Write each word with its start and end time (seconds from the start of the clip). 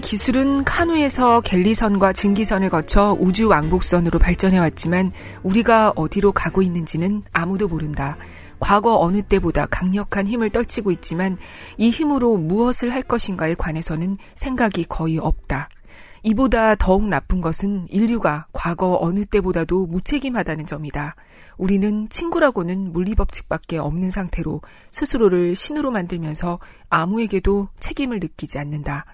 기술은 0.00 0.64
카누에서 0.64 1.40
갤리선과 1.40 2.12
증기선을 2.12 2.68
거쳐 2.68 3.16
우주 3.18 3.48
왕복선으로 3.48 4.18
발전해왔지만 4.18 5.12
우리가 5.42 5.92
어디로 5.96 6.32
가고 6.32 6.62
있는지는 6.62 7.22
아무도 7.32 7.68
모른다. 7.68 8.16
과거 8.60 8.98
어느 8.98 9.22
때보다 9.22 9.66
강력한 9.66 10.26
힘을 10.26 10.50
떨치고 10.50 10.90
있지만 10.92 11.36
이 11.76 11.90
힘으로 11.90 12.36
무엇을 12.36 12.92
할 12.92 13.02
것인가에 13.02 13.54
관해서는 13.54 14.16
생각이 14.34 14.84
거의 14.88 15.18
없다. 15.18 15.68
이보다 16.22 16.74
더욱 16.74 17.08
나쁜 17.08 17.40
것은 17.40 17.86
인류가 17.88 18.46
과거 18.52 18.98
어느 19.00 19.24
때보다도 19.24 19.86
무책임하다는 19.86 20.66
점이다. 20.66 21.14
우리는 21.56 22.08
친구라고는 22.08 22.92
물리법칙밖에 22.92 23.78
없는 23.78 24.10
상태로 24.10 24.60
스스로를 24.90 25.54
신으로 25.54 25.90
만들면서 25.90 26.58
아무에게도 26.88 27.68
책임을 27.78 28.18
느끼지 28.20 28.58
않는다. 28.58 29.06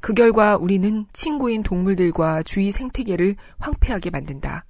그 0.00 0.14
결과 0.14 0.56
우리는 0.56 1.06
친구인 1.12 1.62
동물들과 1.62 2.42
주위 2.42 2.72
생태계를 2.72 3.36
황폐하게 3.58 4.10
만든다. 4.10 4.64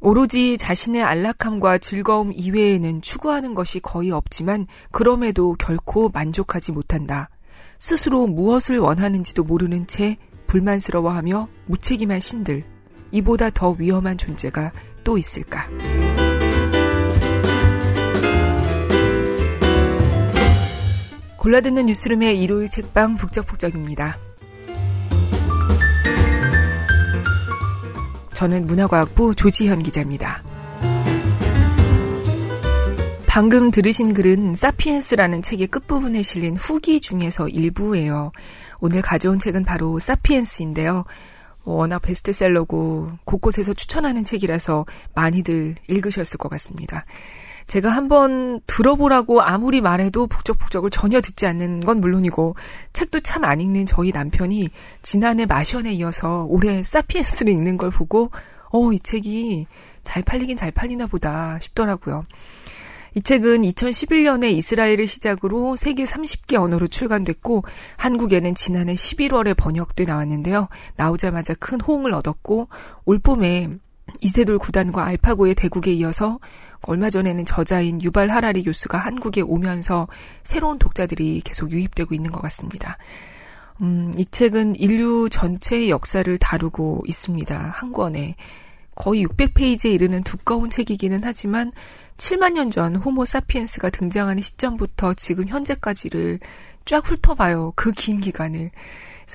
오로지 0.00 0.56
자신의 0.56 1.02
안락함과 1.02 1.78
즐거움 1.78 2.32
이외에는 2.32 3.02
추구하는 3.02 3.52
것이 3.52 3.80
거의 3.80 4.10
없지만 4.10 4.66
그럼에도 4.92 5.54
결코 5.58 6.08
만족하지 6.08 6.72
못한다. 6.72 7.28
스스로 7.78 8.26
무엇을 8.26 8.78
원하는지도 8.78 9.44
모르는 9.44 9.86
채 9.86 10.16
불만스러워하며 10.46 11.48
무책임한 11.66 12.20
신들. 12.20 12.64
이보다 13.12 13.50
더 13.50 13.72
위험한 13.72 14.16
존재가 14.16 14.72
또 15.04 15.18
있을까? 15.18 15.68
골라듣는 21.36 21.86
뉴스룸의 21.86 22.40
일요일 22.40 22.68
책방 22.68 23.16
북적북적입니다. 23.16 24.29
저는 28.40 28.64
문화과학부 28.64 29.34
조지현 29.34 29.82
기자입니다. 29.82 30.42
방금 33.26 33.70
들으신 33.70 34.14
글은 34.14 34.54
사피엔스라는 34.54 35.42
책의 35.42 35.66
끝부분에 35.66 36.22
실린 36.22 36.56
후기 36.56 37.00
중에서 37.00 37.48
일부예요. 37.48 38.32
오늘 38.78 39.02
가져온 39.02 39.38
책은 39.38 39.64
바로 39.64 39.98
사피엔스인데요. 39.98 41.04
워낙 41.64 41.98
베스트셀러고 41.98 43.12
곳곳에서 43.26 43.74
추천하는 43.74 44.24
책이라서 44.24 44.86
많이들 45.14 45.74
읽으셨을 45.88 46.38
것 46.38 46.48
같습니다. 46.48 47.04
제가 47.70 47.88
한번 47.88 48.60
들어보라고 48.66 49.42
아무리 49.42 49.80
말해도 49.80 50.26
북적북적을 50.26 50.90
전혀 50.90 51.20
듣지 51.20 51.46
않는 51.46 51.78
건 51.78 52.00
물론이고 52.00 52.56
책도 52.92 53.20
참 53.20 53.44
안 53.44 53.60
읽는 53.60 53.86
저희 53.86 54.10
남편이 54.10 54.70
지난해 55.02 55.46
마션에 55.46 55.92
이어서 55.92 56.46
올해 56.48 56.82
사피엔스를 56.82 57.52
읽는 57.52 57.76
걸 57.76 57.90
보고 57.90 58.32
어, 58.72 58.92
이 58.92 58.98
책이 58.98 59.68
잘 60.02 60.24
팔리긴 60.24 60.56
잘 60.56 60.72
팔리나 60.72 61.06
보다 61.06 61.60
싶더라고요. 61.60 62.24
이 63.14 63.22
책은 63.22 63.62
2011년에 63.62 64.50
이스라엘을 64.50 65.06
시작으로 65.06 65.76
세계 65.76 66.02
30개 66.02 66.56
언어로 66.56 66.88
출간됐고 66.88 67.62
한국에는 67.98 68.56
지난해 68.56 68.94
11월에 68.94 69.56
번역돼 69.56 70.06
나왔는데요. 70.06 70.68
나오자마자 70.96 71.54
큰 71.54 71.80
호응을 71.80 72.14
얻었고 72.14 72.68
올 73.04 73.20
봄에 73.20 73.78
이세돌 74.20 74.58
구단과 74.58 75.04
알파고의 75.04 75.54
대국에 75.54 75.92
이어서 75.92 76.38
얼마 76.82 77.10
전에는 77.10 77.44
저자인 77.44 78.00
유발 78.02 78.30
하라리 78.30 78.62
교수가 78.62 78.98
한국에 78.98 79.40
오면서 79.42 80.08
새로운 80.42 80.78
독자들이 80.78 81.42
계속 81.44 81.70
유입되고 81.72 82.14
있는 82.14 82.30
것 82.32 82.40
같습니다. 82.42 82.96
음, 83.82 84.12
이 84.16 84.24
책은 84.26 84.76
인류 84.76 85.28
전체의 85.30 85.90
역사를 85.90 86.38
다루고 86.38 87.02
있습니다. 87.06 87.56
한 87.58 87.92
권에. 87.92 88.36
거의 88.94 89.24
600페이지에 89.24 89.94
이르는 89.94 90.22
두꺼운 90.24 90.68
책이기는 90.68 91.20
하지만 91.24 91.72
7만 92.18 92.52
년 92.52 92.70
전 92.70 92.96
호모 92.96 93.24
사피엔스가 93.24 93.88
등장하는 93.88 94.42
시점부터 94.42 95.14
지금 95.14 95.48
현재까지를 95.48 96.38
쫙 96.84 97.02
훑어봐요. 97.08 97.72
그 97.76 97.92
긴 97.92 98.20
기간을. 98.20 98.70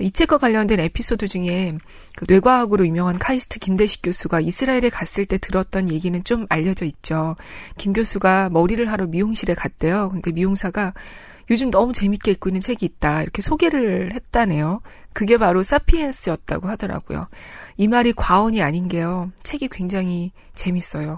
이 0.03 0.11
책과 0.11 0.37
관련된 0.37 0.79
에피소드 0.79 1.27
중에 1.27 1.77
그 2.15 2.25
뇌과학으로 2.27 2.85
유명한 2.85 3.17
카이스트 3.17 3.59
김대식 3.59 4.01
교수가 4.03 4.41
이스라엘에 4.41 4.89
갔을 4.89 5.25
때 5.25 5.37
들었던 5.37 5.89
얘기는 5.89 6.23
좀 6.23 6.45
알려져 6.49 6.85
있죠. 6.85 7.35
김 7.77 7.93
교수가 7.93 8.49
머리를 8.49 8.85
하러 8.91 9.07
미용실에 9.07 9.53
갔대요. 9.53 10.09
근데 10.11 10.31
미용사가 10.31 10.93
요즘 11.51 11.69
너무 11.69 11.93
재밌게 11.93 12.31
읽고 12.31 12.49
있는 12.49 12.61
책이 12.61 12.85
있다. 12.85 13.21
이렇게 13.21 13.41
소개를 13.41 14.13
했다네요. 14.13 14.81
그게 15.13 15.37
바로 15.37 15.61
사피엔스였다고 15.61 16.67
하더라고요. 16.67 17.27
이 17.77 17.87
말이 17.87 18.13
과언이 18.13 18.61
아닌 18.61 18.87
게요. 18.87 19.31
책이 19.43 19.69
굉장히 19.69 20.31
재밌어요. 20.55 21.17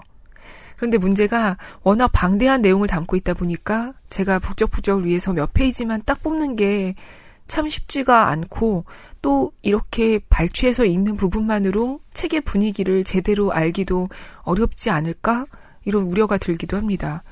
그런데 0.76 0.98
문제가 0.98 1.56
워낙 1.82 2.08
방대한 2.12 2.62
내용을 2.62 2.86
담고 2.86 3.16
있다 3.16 3.34
보니까 3.34 3.94
제가 4.10 4.38
북적북적을 4.38 5.04
위해서 5.04 5.32
몇 5.32 5.52
페이지만 5.52 6.00
딱 6.04 6.22
뽑는 6.22 6.56
게 6.56 6.94
참 7.48 7.68
쉽지가 7.68 8.28
않고 8.28 8.84
또 9.22 9.52
이렇게 9.62 10.20
발췌해서 10.30 10.84
읽는 10.84 11.16
부분만으로 11.16 12.00
책의 12.14 12.42
분위기를 12.42 13.04
제대로 13.04 13.52
알기도 13.52 14.08
어렵지 14.42 14.90
않을까? 14.90 15.46
이런 15.84 16.04
우려가 16.04 16.38
들기도 16.38 16.76
합니다. 16.76 17.22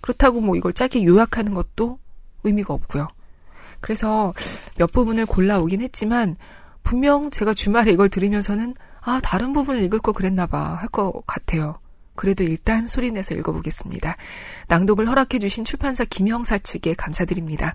그렇다고 0.00 0.40
뭐 0.40 0.56
이걸 0.56 0.72
짧게 0.72 1.04
요약하는 1.04 1.54
것도 1.54 1.98
의미가 2.44 2.74
없고요. 2.74 3.08
그래서 3.80 4.34
몇 4.78 4.92
부분을 4.92 5.26
골라오긴 5.26 5.80
했지만 5.82 6.36
분명 6.82 7.30
제가 7.30 7.54
주말에 7.54 7.92
이걸 7.92 8.08
들으면서는 8.08 8.74
아 9.00 9.20
다른 9.22 9.52
부분을 9.52 9.82
읽을 9.84 9.98
거 10.00 10.12
그랬나 10.12 10.46
봐 10.46 10.74
할 10.76 10.88
것 10.88 11.22
같아요. 11.26 11.76
그래도 12.14 12.44
일단 12.44 12.86
소리내서 12.86 13.34
읽어보겠습니다. 13.36 14.16
낭독을 14.68 15.08
허락해주신 15.08 15.64
출판사 15.64 16.04
김형사 16.04 16.58
측에 16.58 16.94
감사드립니다. 16.94 17.74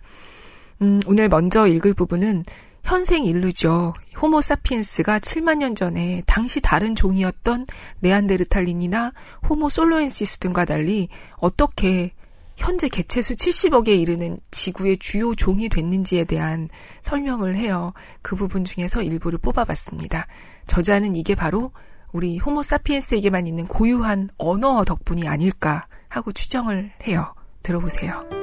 음, 0.82 1.00
오늘 1.08 1.30
먼저 1.30 1.68
읽을 1.68 1.94
부분은 1.94 2.44
현생 2.84 3.26
인류죠. 3.26 3.94
호모 4.22 4.42
사피엔스가 4.42 5.20
7만 5.20 5.58
년 5.58 5.76
전에 5.76 6.24
당시 6.26 6.62
다른 6.62 6.96
종이었던 6.96 7.66
네안데르탈린이나 8.00 9.12
호모 9.50 9.70
솔로엔시스 9.70 10.38
등과 10.40 10.66
달리 10.66 11.10
어떻게 11.36 12.14
현재 12.56 12.88
개체수 12.88 13.36
70억에 13.36 13.90
이르는 13.90 14.38
지구의 14.52 14.98
주요 14.98 15.36
종이 15.36 15.70
됐는지에 15.70 16.24
대한 16.24 16.70
설명을 17.02 17.56
해요. 17.56 17.94
그 18.22 18.36
부분 18.36 18.66
중에서 18.66 19.04
일부를 19.04 19.38
뽑아봤습니다. 19.40 20.28
저자는 20.66 21.16
이게 21.16 21.36
바로 21.36 21.72
우리 22.14 22.38
호모 22.40 22.64
사피엔스에게만 22.64 23.48
있는 23.48 23.66
고유한 23.66 24.30
언어 24.38 24.84
덕분이 24.84 25.28
아닐까 25.28 25.88
하고 26.08 26.32
추정을 26.32 26.92
해요. 27.06 27.36
들어보세요. 27.64 28.37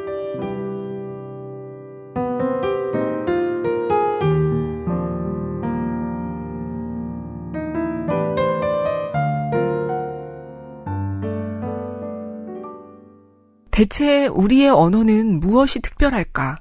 대체 13.74 14.28
우리의 14.28 14.68
언어는 14.70 15.40
무엇이 15.40 15.80
특별할까? 15.80 16.54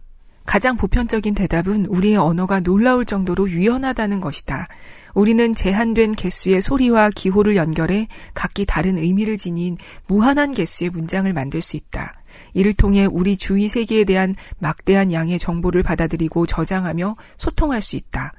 가장 0.47 0.75
보편적인 0.75 1.35
대답은 1.35 1.85
우리의 1.85 2.17
언어가 2.17 2.59
놀라울 2.59 3.05
정도로 3.05 3.51
유연하다는 3.51 4.19
것이다. 4.19 4.67
우리는 5.13 5.53
제한된 5.53 6.13
개수의 6.13 6.63
소리와 6.63 7.11
기호를 7.11 7.55
연결해 7.55 8.07
각기 8.33 8.65
다른 8.65 8.97
의미를 8.97 9.37
지닌 9.37 9.77
무한한 10.07 10.55
개수의 10.55 10.89
문장을 10.89 11.31
만들 11.33 11.61
수 11.61 11.77
있다. 11.77 12.15
이를 12.55 12.73
통해 12.73 13.05
우리 13.05 13.37
주위 13.37 13.69
세계에 13.69 14.05
대한 14.05 14.33
막대한 14.57 15.13
양의 15.13 15.37
정보를 15.37 15.83
받아들이고 15.83 16.47
저장하며 16.47 17.15
소통할 17.37 17.83
수 17.83 17.95
있다. 17.95 18.33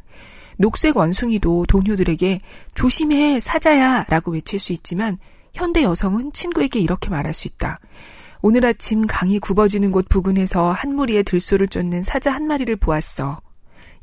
녹색 0.56 0.97
원숭이도 0.97 1.67
동료들에게 1.67 2.41
조심해 2.75 3.38
사자야 3.38 4.06
라고 4.09 4.32
외칠 4.32 4.59
수 4.59 4.73
있지만 4.73 5.19
현대 5.53 5.85
여성은 5.85 6.32
친구에게 6.32 6.81
이렇게 6.81 7.09
말할 7.09 7.32
수 7.32 7.47
있다. 7.47 7.79
오늘 8.46 8.67
아침 8.67 9.06
강이 9.06 9.38
굽어지는 9.38 9.91
곳 9.91 10.06
부근에서 10.11 10.70
한 10.70 10.94
무리의 10.94 11.25
들소를 11.25 11.67
쫓는 11.67 12.02
사자 12.02 12.31
한 12.31 12.46
마리를 12.46 12.76
보았어. 12.76 13.41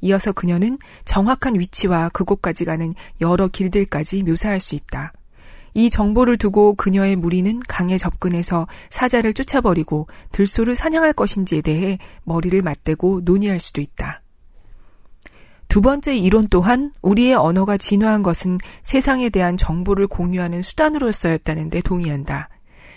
이어서 0.02 0.32
그녀는 0.32 0.80
정확한 1.06 1.60
위치와 1.60 2.10
그곳까지 2.10 2.66
가는 2.66 2.92
여러 3.22 3.48
길들까지 3.48 4.24
묘사할 4.24 4.60
수 4.60 4.74
있다. 4.74 5.14
이 5.76 5.92
정보를 5.92 6.38
두고 6.38 6.74
그녀의 6.74 7.18
무리는 7.18 7.60
강에 7.68 8.00
접근해서 8.00 8.66
사자를 8.90 9.36
쫓아버리고 9.36 10.08
들소를 10.32 10.76
사냥할 10.76 11.14
것인지에 11.14 11.62
대해 11.62 12.00
머리를 12.24 12.60
맞대고 12.64 13.22
논의할 13.24 13.60
수도 13.60 13.80
있다. 13.80 14.24
두 15.68 15.82
번째 15.82 16.16
이론 16.16 16.48
또한 16.50 16.92
우리의 17.04 17.36
언어가 17.36 17.78
진화한 17.78 18.24
것은 18.24 18.58
세상에 18.82 19.30
대한 19.30 19.56
정보를 19.56 20.08
공유하는 20.08 20.64
수단으로서였다는데 20.64 21.82
동의한다. 21.82 22.50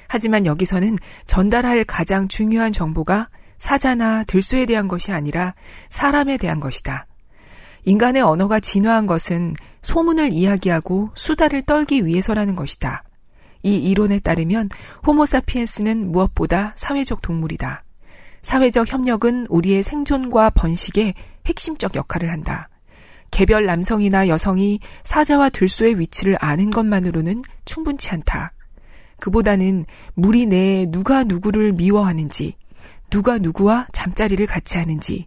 하지만 0.09 0.47
여기서는 0.47 0.99
전달할 1.27 1.85
가장 1.85 2.29
중요한 2.29 2.73
정보가 2.73 3.29
사자나 3.59 4.25
들소에 4.25 4.67
대한 4.67 4.89
것이 4.89 5.13
아니라 5.13 5.55
사람에 5.91 6.37
대한 6.37 6.61
것이다. 6.61 7.07
인간의 7.85 8.23
언어가 8.23 8.61
진화한 8.61 9.07
것은 9.07 9.55
소문을 9.83 10.33
이야기하고 10.33 11.11
수다를 11.15 11.63
떨기 11.63 12.07
위해서라는 12.07 12.57
것이다. 12.57 13.05
이 13.63 13.77
이론에 13.77 14.19
따르면 14.19 14.69
호모사피엔스는 15.07 16.13
무엇보다 16.13 16.73
사회적 16.77 17.23
동물이다. 17.23 17.85
사회적 18.43 18.93
협력은 18.93 19.47
우리의 19.49 19.83
생존과 19.83 20.51
번식에 20.51 21.15
핵심적 21.47 21.97
역할을 21.97 22.31
한다. 22.31 22.69
개별 23.31 23.67
남성이나 23.67 24.29
여성이 24.29 24.81
사자와 25.03 25.49
들소의 25.51 25.99
위치를 25.99 26.37
아는 26.41 26.71
것만으로는 26.71 27.43
충분치 27.65 28.11
않다. 28.11 28.54
그보다는 29.25 29.87
무리 30.13 30.45
내에 30.45 30.85
누가 30.85 31.25
누구를 31.25 31.73
미워하는지, 31.73 32.57
누가 33.09 33.39
누구와 33.39 33.87
잠자리를 33.91 34.45
같이 34.47 34.77
하는지, 34.77 35.27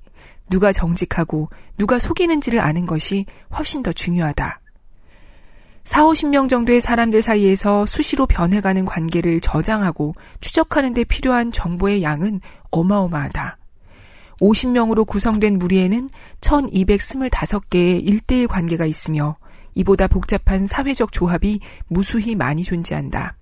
누가 0.51 0.71
정직하고 0.71 1.49
누가 1.79 1.97
속이는지를 1.97 2.59
아는 2.59 2.85
것이 2.85 3.25
훨씬 3.57 3.81
더 3.81 3.91
중요하다. 3.91 4.61
4, 5.83 6.05
50명 6.05 6.47
정도의 6.47 6.79
사람들 6.79 7.23
사이에서 7.23 7.87
수시로 7.87 8.27
변해가는 8.27 8.85
관계를 8.85 9.39
저장하고 9.39 10.13
추적하는 10.41 10.93
데 10.93 11.03
필요한 11.03 11.51
정보의 11.51 12.03
양은 12.03 12.41
어마어마하다. 12.69 13.57
50명으로 14.39 15.07
구성된 15.07 15.57
무리에는 15.57 16.07
1225개의 16.41 18.05
1대1 18.05 18.47
관계가 18.47 18.85
있으며 18.85 19.37
이보다 19.73 20.05
복잡한 20.07 20.67
사회적 20.67 21.11
조합이 21.11 21.61
무수히 21.87 22.35
많이 22.35 22.61
존재한다. 22.61 23.37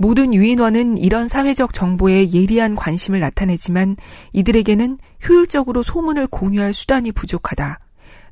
모든 0.00 0.32
유인원은 0.32 0.96
이런 0.96 1.28
사회적 1.28 1.74
정보에 1.74 2.32
예리한 2.32 2.74
관심을 2.74 3.20
나타내지만 3.20 3.96
이들에게는 4.32 4.96
효율적으로 5.28 5.82
소문을 5.82 6.26
공유할 6.26 6.72
수단이 6.72 7.12
부족하다. 7.12 7.78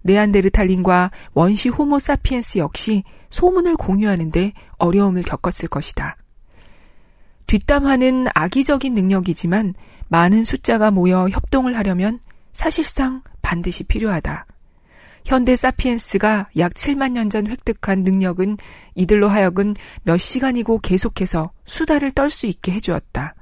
네안데르탈린과 0.00 1.10
원시 1.34 1.68
호모 1.68 1.98
사피엔스 1.98 2.56
역시 2.56 3.04
소문을 3.28 3.76
공유하는데 3.76 4.54
어려움을 4.78 5.22
겪었을 5.24 5.68
것이다. 5.68 6.16
뒷담화는 7.46 8.28
악의적인 8.32 8.94
능력이지만 8.94 9.74
많은 10.08 10.44
숫자가 10.44 10.90
모여 10.90 11.28
협동을 11.28 11.76
하려면 11.76 12.18
사실상 12.54 13.20
반드시 13.42 13.84
필요하다. 13.84 14.46
현대 15.28 15.54
사피엔스가 15.56 16.48
약 16.56 16.72
7만 16.72 17.12
년 17.12 17.28
전 17.28 17.46
획득한 17.46 18.02
능력은 18.02 18.56
이들로 18.94 19.28
하여금 19.28 19.74
몇 20.02 20.16
시간이고 20.16 20.78
계속해서 20.78 21.50
수다를 21.66 22.12
떨 22.12 22.30
수 22.30 22.46
있게 22.46 22.72
해주었다. 22.72 23.34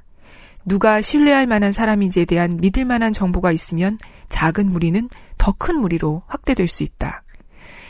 누가 0.65 1.00
신뢰할 1.00 1.47
만한 1.47 1.71
사람인지에 1.71 2.25
대한 2.25 2.56
믿을 2.61 2.85
만한 2.85 3.12
정보가 3.12 3.53
있으면 3.53 3.99
작은 4.29 4.69
무리는 4.69 5.09
더 5.38 5.53
큰 5.53 5.81
무리로 5.81 6.25
확대될 6.27 6.67
수 6.67 6.83
있다. 6.83 7.23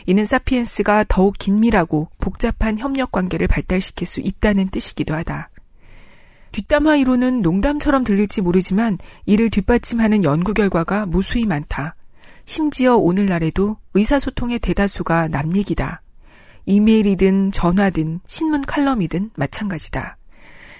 이는 0.05 0.25
사피엔스가 0.27 1.05
더욱 1.09 1.35
긴밀하고 1.39 2.09
복잡한 2.19 2.77
협력 2.77 3.11
관계를 3.11 3.47
발달시킬 3.47 4.05
수 4.05 4.19
있다는 4.21 4.69
뜻이기도 4.69 5.15
하다. 5.15 5.49
뒷담화 6.51 6.97
이론은 6.97 7.41
농담처럼 7.41 8.03
들릴지 8.03 8.41
모르지만 8.41 8.95
이를 9.25 9.49
뒷받침하는 9.49 10.23
연구 10.23 10.53
결과가 10.53 11.07
무수히 11.07 11.47
많다. 11.47 11.95
심지어 12.47 12.95
오늘날에도 12.95 13.75
의사소통의 13.93 14.59
대다수가 14.59 15.27
남 15.27 15.53
얘기다. 15.53 16.01
이메일이든 16.65 17.51
전화든 17.51 18.21
신문 18.25 18.61
칼럼이든 18.61 19.31
마찬가지다. 19.35 20.17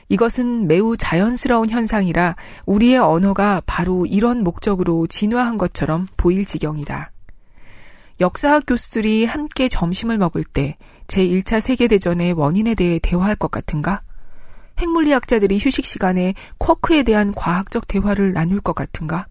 이것은 0.08 0.68
매우 0.68 0.96
자연스러운 0.96 1.69
현상이라 1.69 2.38
우리의 2.66 3.00
언어가 3.00 3.62
바로 3.66 4.06
이런 4.06 4.46
목적으로 4.46 5.08
진화한 5.08 5.58
것처럼 5.58 6.08
보일 6.16 6.46
지경이다. 6.46 7.12
역사학 8.22 8.64
교수들이 8.66 9.25
함께 9.25 9.68
점심을 9.68 10.18
먹을 10.18 10.46
때 10.46 10.78
제1차 11.08 11.60
세계대전의 11.60 12.31
원인에 12.31 12.75
대해 12.75 12.98
대화할 12.98 13.36
것 13.36 13.52
같은가? 13.52 14.02
핵물리학자들이 14.80 15.60
휴식 15.60 15.84
시간에 15.84 16.34
쿼크에 16.60 17.04
대한 17.04 17.34
과학적 17.34 17.90
대화를 17.90 18.31
나눌 18.31 18.62
것 18.62 18.74
같은가? 18.74 19.28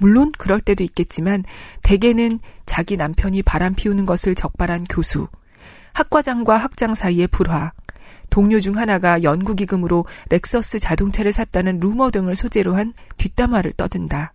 물론 0.00 0.32
그럴 0.36 0.60
때도 0.60 0.82
있겠지만 0.82 1.44
대개는 1.82 2.40
자기 2.66 2.96
남편이 2.96 3.42
바람 3.42 3.74
피우는 3.74 4.06
것을 4.06 4.34
적발한 4.34 4.84
교수, 4.84 5.28
학과장과 5.92 6.56
학장 6.56 6.94
사이의 6.94 7.28
불화, 7.28 7.72
동료 8.30 8.60
중 8.60 8.78
하나가 8.78 9.22
연구기금으로 9.22 10.06
렉서스 10.30 10.78
자동차를 10.78 11.32
샀다는 11.32 11.80
루머 11.80 12.10
등을 12.10 12.36
소재로 12.36 12.76
한 12.76 12.94
뒷담화를 13.18 13.72
떠든다. 13.72 14.32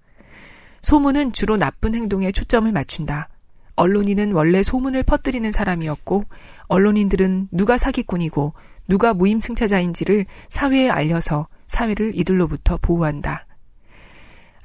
소문은 0.82 1.32
주로 1.32 1.58
나쁜 1.58 1.96
행동에 1.96 2.32
초점을 2.32 2.72
맞춘다. 2.72 3.30
언론인은 3.76 4.34
원래 4.34 4.62
소문을 4.62 5.04
퍼뜨리는 5.04 5.52
사람이었고, 5.52 6.26
언론인들은 6.68 7.50
누가 7.52 7.78
사기꾼이고 7.78 8.54
누가 8.88 9.14
무임승차자인지를 9.14 10.26
사회에 10.50 10.90
알려서 10.90 11.48
사회를 11.68 12.12
이들로부터 12.16 12.78
보호한다. 12.82 13.48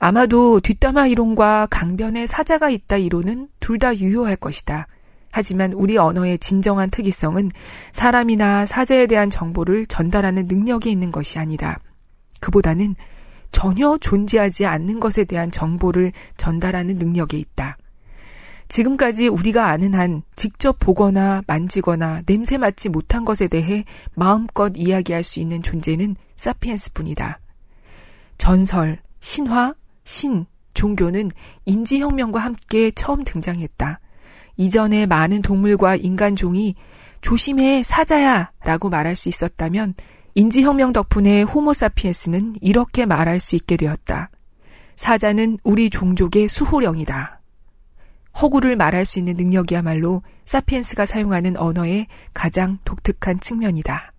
아마도 0.00 0.61
뒷담화 0.61 1.06
이론과 1.08 1.69
강변에 1.70 2.26
사자가 2.26 2.70
있다 2.70 2.97
이론은 2.97 3.49
둘 3.61 3.79
다 3.79 3.97
유효할 3.97 4.37
것이다. 4.37 4.88
하지만 5.31 5.73
우리 5.73 5.97
언어의 5.97 6.38
진정한 6.38 6.91
특이성은 6.91 7.50
사람이나 7.93 8.67
사자에 8.67 9.06
대한 9.06 9.31
정보를 9.31 9.87
전달하는 9.87 10.47
능력이 10.49 10.91
있는 10.91 11.12
것이 11.12 11.38
아니다. 11.38 11.79
그보다는 12.41 12.97
전혀 13.52 13.97
존재하지 13.99 14.67
않는 14.67 15.00
것에 15.00 15.25
대한 15.25 15.50
정보를 15.50 16.12
전달하는 16.37 16.96
능력에 16.96 17.38
있다. 17.38 17.76
지금까지 18.69 19.29
우리가 19.29 19.69
아는 19.69 19.94
한 19.94 20.23
직접 20.37 20.79
보거나 20.79 21.43
만지거나 21.46 22.23
냄새 22.26 22.58
맡지 22.58 22.88
못한 22.88 23.25
것에 23.25 23.49
대해 23.49 23.85
마음껏 24.14 24.73
이야기할 24.76 25.23
수 25.23 25.41
있는 25.41 25.62
존재는 25.62 26.17
사피엔스 26.37 26.93
뿐이다. 26.93 27.41
전설, 28.38 28.99
신화, 29.20 29.75
신, 30.10 30.44
종교는 30.74 31.30
인지혁명과 31.66 32.40
함께 32.40 32.90
처음 32.90 33.22
등장했다. 33.22 34.00
이전에 34.56 35.06
많은 35.06 35.40
동물과 35.40 35.94
인간종이 35.94 36.74
조심해 37.20 37.84
사자야 37.84 38.50
라고 38.64 38.88
말할 38.88 39.14
수 39.14 39.28
있었다면 39.28 39.94
인지혁명 40.34 40.92
덕분에 40.92 41.43
호모사피엔스는 41.43 42.56
이렇게 42.60 43.06
말할 43.06 43.38
수 43.38 43.55
있게 43.55 43.76
되었다. 43.76 44.31
사자는 44.96 45.58
우리 45.62 45.90
종족의 45.90 46.48
수호령이다. 46.48 47.40
허구를 48.43 48.74
말할 48.74 49.05
수 49.05 49.20
있는 49.20 49.34
능력이야말로 49.34 50.22
사피엔스가 50.44 51.06
사용하는 51.06 51.56
언어의 51.56 52.08
가장 52.34 52.79
독특한 52.84 53.38
측면이다. 53.38 54.12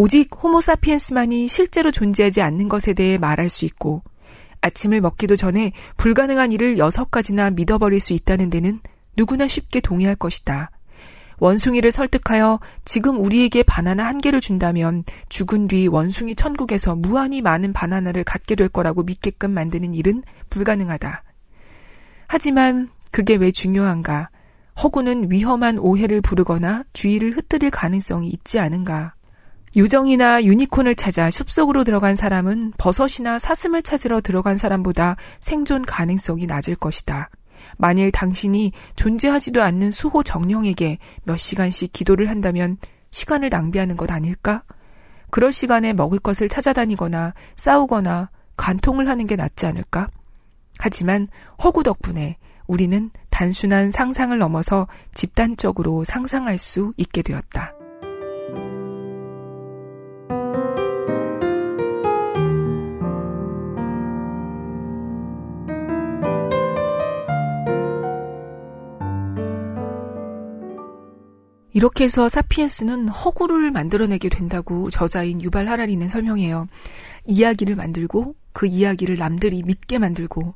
오직 0.00 0.30
호모사피엔스만이 0.40 1.48
실제로 1.48 1.90
존재하지 1.90 2.40
않는 2.40 2.68
것에 2.68 2.92
대해 2.92 3.18
말할 3.18 3.48
수 3.48 3.64
있고 3.64 4.04
아침을 4.60 5.00
먹기도 5.00 5.34
전에 5.34 5.72
불가능한 5.96 6.52
일을 6.52 6.78
여섯 6.78 7.10
가지나 7.10 7.50
믿어버릴 7.50 7.98
수 7.98 8.12
있다는 8.12 8.48
데는 8.48 8.78
누구나 9.16 9.48
쉽게 9.48 9.80
동의할 9.80 10.14
것이다. 10.14 10.70
원숭이를 11.40 11.90
설득하여 11.90 12.60
지금 12.84 13.18
우리에게 13.18 13.64
바나나 13.64 14.06
한 14.06 14.18
개를 14.18 14.40
준다면 14.40 15.02
죽은 15.30 15.66
뒤 15.66 15.88
원숭이 15.88 16.36
천국에서 16.36 16.94
무한히 16.94 17.42
많은 17.42 17.72
바나나를 17.72 18.22
갖게 18.22 18.54
될 18.54 18.68
거라고 18.68 19.02
믿게끔 19.02 19.50
만드는 19.50 19.94
일은 19.96 20.22
불가능하다. 20.48 21.24
하지만 22.28 22.88
그게 23.10 23.34
왜 23.34 23.50
중요한가? 23.50 24.30
허구는 24.80 25.32
위험한 25.32 25.80
오해를 25.80 26.20
부르거나 26.20 26.84
주의를 26.92 27.36
흩뜨릴 27.36 27.72
가능성이 27.72 28.28
있지 28.28 28.60
않은가? 28.60 29.17
요정이나 29.76 30.44
유니콘을 30.44 30.94
찾아 30.94 31.30
숲속으로 31.30 31.84
들어간 31.84 32.16
사람은 32.16 32.72
버섯이나 32.78 33.38
사슴을 33.38 33.82
찾으러 33.82 34.20
들어간 34.20 34.56
사람보다 34.56 35.16
생존 35.40 35.82
가능성이 35.82 36.46
낮을 36.46 36.74
것이다. 36.76 37.30
만일 37.76 38.10
당신이 38.10 38.72
존재하지도 38.96 39.62
않는 39.62 39.90
수호 39.90 40.22
정령에게 40.22 40.98
몇 41.24 41.36
시간씩 41.36 41.92
기도를 41.92 42.30
한다면 42.30 42.78
시간을 43.10 43.50
낭비하는 43.50 43.96
것 43.96 44.10
아닐까? 44.10 44.62
그럴 45.30 45.52
시간에 45.52 45.92
먹을 45.92 46.18
것을 46.18 46.48
찾아다니거나 46.48 47.34
싸우거나 47.56 48.30
간통을 48.56 49.08
하는 49.08 49.26
게 49.26 49.36
낫지 49.36 49.66
않을까? 49.66 50.08
하지만 50.78 51.28
허구 51.62 51.82
덕분에 51.82 52.38
우리는 52.66 53.10
단순한 53.30 53.90
상상을 53.90 54.36
넘어서 54.38 54.86
집단적으로 55.14 56.04
상상할 56.04 56.58
수 56.58 56.92
있게 56.96 57.22
되었다. 57.22 57.77
이렇게 71.78 72.02
해서 72.02 72.28
사피엔스는 72.28 73.06
허구를 73.06 73.70
만들어내게 73.70 74.30
된다고 74.30 74.90
저자인 74.90 75.40
유발 75.40 75.68
하라리는 75.68 76.08
설명해요. 76.08 76.66
이야기를 77.24 77.76
만들고 77.76 78.34
그 78.52 78.66
이야기를 78.66 79.14
남들이 79.14 79.62
믿게 79.62 79.98
만들고 79.98 80.54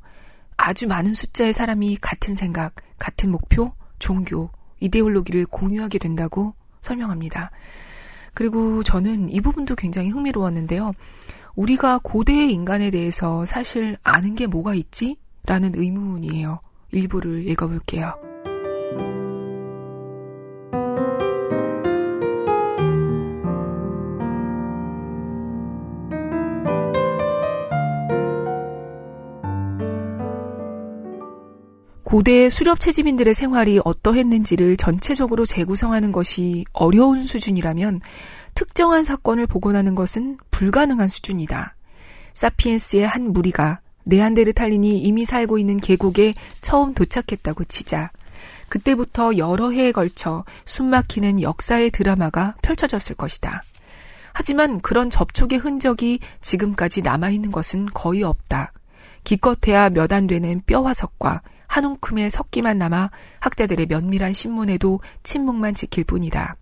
아주 0.57 0.85
많은 0.85 1.13
숫자의 1.13 1.53
사람이 1.53 1.99
같은 2.01 2.35
생각, 2.35 2.75
같은 2.99 3.31
목표, 3.31 3.71
종교, 3.99 4.49
이데올로기를 4.81 5.45
공유하게 5.45 5.97
된다고 5.97 6.55
설명합니다. 6.81 7.51
그리고 8.33 8.83
저는 8.83 9.29
이 9.29 9.39
부분도 9.39 9.75
굉장히 9.75 10.09
흥미로웠는데요. 10.09 10.91
우리가 11.55 12.01
고대의 12.03 12.51
인간에 12.51 12.91
대해서 12.91 13.45
사실 13.45 13.95
아는 14.03 14.35
게 14.35 14.45
뭐가 14.45 14.75
있지? 14.75 15.15
라는 15.45 15.71
의문이에요. 15.73 16.59
일부를 16.91 17.47
읽어볼게요. 17.47 18.32
고대 32.13 32.47
수렵 32.47 32.79
채집인들의 32.79 33.33
생활이 33.33 33.79
어떠했는지를 33.83 34.77
전체적으로 34.77 35.47
재구성하는 35.47 36.11
것이 36.11 36.63
어려운 36.71 37.23
수준이라면 37.23 38.01
특정한 38.53 39.03
사건을 39.03 39.47
복원하는 39.47 39.95
것은 39.95 40.37
불가능한 40.51 41.09
수준이다. 41.09 41.75
사피엔스의 42.35 43.07
한 43.07 43.33
무리가 43.33 43.79
네안데르탈린이 44.03 44.99
이미 44.99 45.25
살고 45.25 45.57
있는 45.57 45.77
계곡에 45.77 46.35
처음 46.61 46.93
도착했다고 46.93 47.63
치자 47.63 48.11
그때부터 48.69 49.37
여러 49.37 49.71
해에 49.71 49.91
걸쳐 49.91 50.45
숨막히는 50.65 51.41
역사의 51.41 51.89
드라마가 51.89 52.53
펼쳐졌을 52.61 53.15
것이다. 53.15 53.63
하지만 54.33 54.81
그런 54.81 55.09
접촉의 55.09 55.57
흔적이 55.57 56.19
지금까지 56.41 57.01
남아있는 57.01 57.51
것은 57.51 57.87
거의 57.87 58.21
없다. 58.21 58.71
기껏해야 59.23 59.89
몇 59.89 60.11
안 60.11 60.27
되는 60.27 60.61
뼈 60.67 60.83
화석과 60.83 61.41
한 61.73 61.85
움큼의 61.85 62.29
석기만 62.29 62.77
남아 62.77 63.09
학자들의 63.39 63.87
면밀한 63.87 64.31
신문에도 64.31 64.99
침묵만 65.23 65.73
지킬 65.73 66.03
뿐이다. 66.03 66.55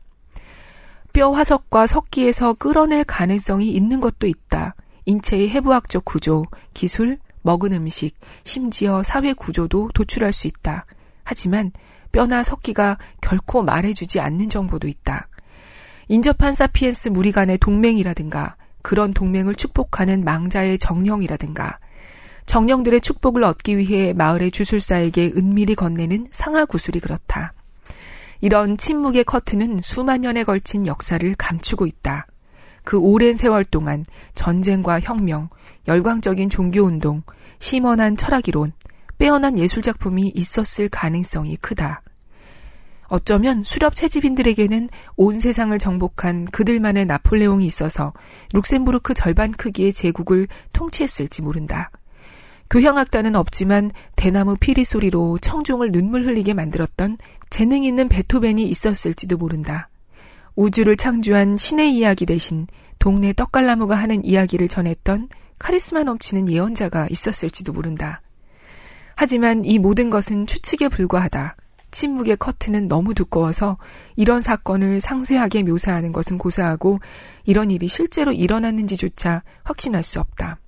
뼈 1.11 1.31
화석과 1.31 1.85
석기에서 1.85 2.53
끌어낼 2.53 3.03
가능성이 3.03 3.73
있는 3.73 3.99
것도 3.99 4.25
있다. 4.25 4.73
인체의 5.03 5.49
해부학적 5.49 6.05
구조, 6.05 6.45
기술, 6.73 7.19
먹은 7.41 7.73
음식, 7.73 8.15
심지어 8.45 9.03
사회 9.03 9.33
구조도 9.33 9.89
도출할 9.93 10.31
수 10.31 10.47
있다. 10.47 10.85
하지만 11.25 11.73
뼈나 12.13 12.41
석기가 12.41 12.97
결코 13.19 13.63
말해주지 13.63 14.21
않는 14.21 14.47
정보도 14.47 14.87
있다. 14.87 15.27
인접한 16.07 16.53
사피엔스 16.53 17.09
무리 17.09 17.33
간의 17.33 17.57
동맹이라든가 17.57 18.55
그런 18.81 19.13
동맹을 19.13 19.55
축복하는 19.55 20.23
망자의 20.23 20.77
정령이라든가 20.77 21.79
정령들의 22.45 23.01
축복을 23.01 23.43
얻기 23.43 23.77
위해 23.77 24.13
마을의 24.13 24.51
주술사에게 24.51 25.33
은밀히 25.37 25.75
건네는 25.75 26.27
상하 26.31 26.65
구슬이 26.65 26.99
그렇다. 26.99 27.53
이런 28.41 28.77
침묵의 28.77 29.23
커튼은 29.23 29.79
수만 29.83 30.21
년에 30.21 30.43
걸친 30.43 30.87
역사를 30.87 31.33
감추고 31.37 31.85
있다. 31.85 32.27
그 32.83 32.97
오랜 32.97 33.35
세월 33.35 33.63
동안 33.63 34.03
전쟁과 34.33 34.99
혁명, 34.99 35.49
열광적인 35.87 36.49
종교운동, 36.49 37.23
심원한 37.59 38.17
철학이론, 38.17 38.71
빼어난 39.17 39.59
예술작품이 39.59 40.31
있었을 40.33 40.89
가능성이 40.89 41.55
크다. 41.57 42.01
어쩌면 43.11 43.61
수렵 43.63 43.93
채집인들에게는 43.93 44.89
온 45.17 45.39
세상을 45.39 45.77
정복한 45.77 46.45
그들만의 46.45 47.05
나폴레옹이 47.05 47.65
있어서 47.65 48.13
룩셈부르크 48.53 49.13
절반 49.13 49.51
크기의 49.51 49.93
제국을 49.93 50.47
통치했을지 50.73 51.41
모른다. 51.41 51.91
교향악단은 52.71 53.35
없지만 53.35 53.91
대나무 54.15 54.55
피리 54.57 54.85
소리로 54.85 55.39
청중을 55.39 55.91
눈물 55.91 56.25
흘리게 56.25 56.53
만들었던 56.53 57.17
재능 57.49 57.83
있는 57.83 58.07
베토벤이 58.07 58.63
있었을지도 58.63 59.35
모른다. 59.35 59.89
우주를 60.55 60.95
창조한 60.95 61.57
신의 61.57 61.93
이야기 61.93 62.25
대신 62.25 62.67
동네 62.97 63.33
떡갈나무가 63.33 63.95
하는 63.95 64.23
이야기를 64.23 64.69
전했던 64.69 65.27
카리스마 65.59 66.03
넘치는 66.03 66.49
예언자가 66.49 67.07
있었을지도 67.09 67.73
모른다. 67.73 68.21
하지만 69.17 69.65
이 69.65 69.77
모든 69.77 70.09
것은 70.09 70.47
추측에 70.47 70.87
불과하다. 70.87 71.57
침묵의 71.91 72.37
커튼은 72.37 72.87
너무 72.87 73.13
두꺼워서 73.13 73.77
이런 74.15 74.39
사건을 74.39 75.01
상세하게 75.01 75.63
묘사하는 75.63 76.13
것은 76.13 76.37
고사하고 76.37 76.99
이런 77.43 77.69
일이 77.69 77.89
실제로 77.89 78.31
일어났는지조차 78.31 79.43
확신할 79.65 80.03
수 80.03 80.21
없다. 80.21 80.61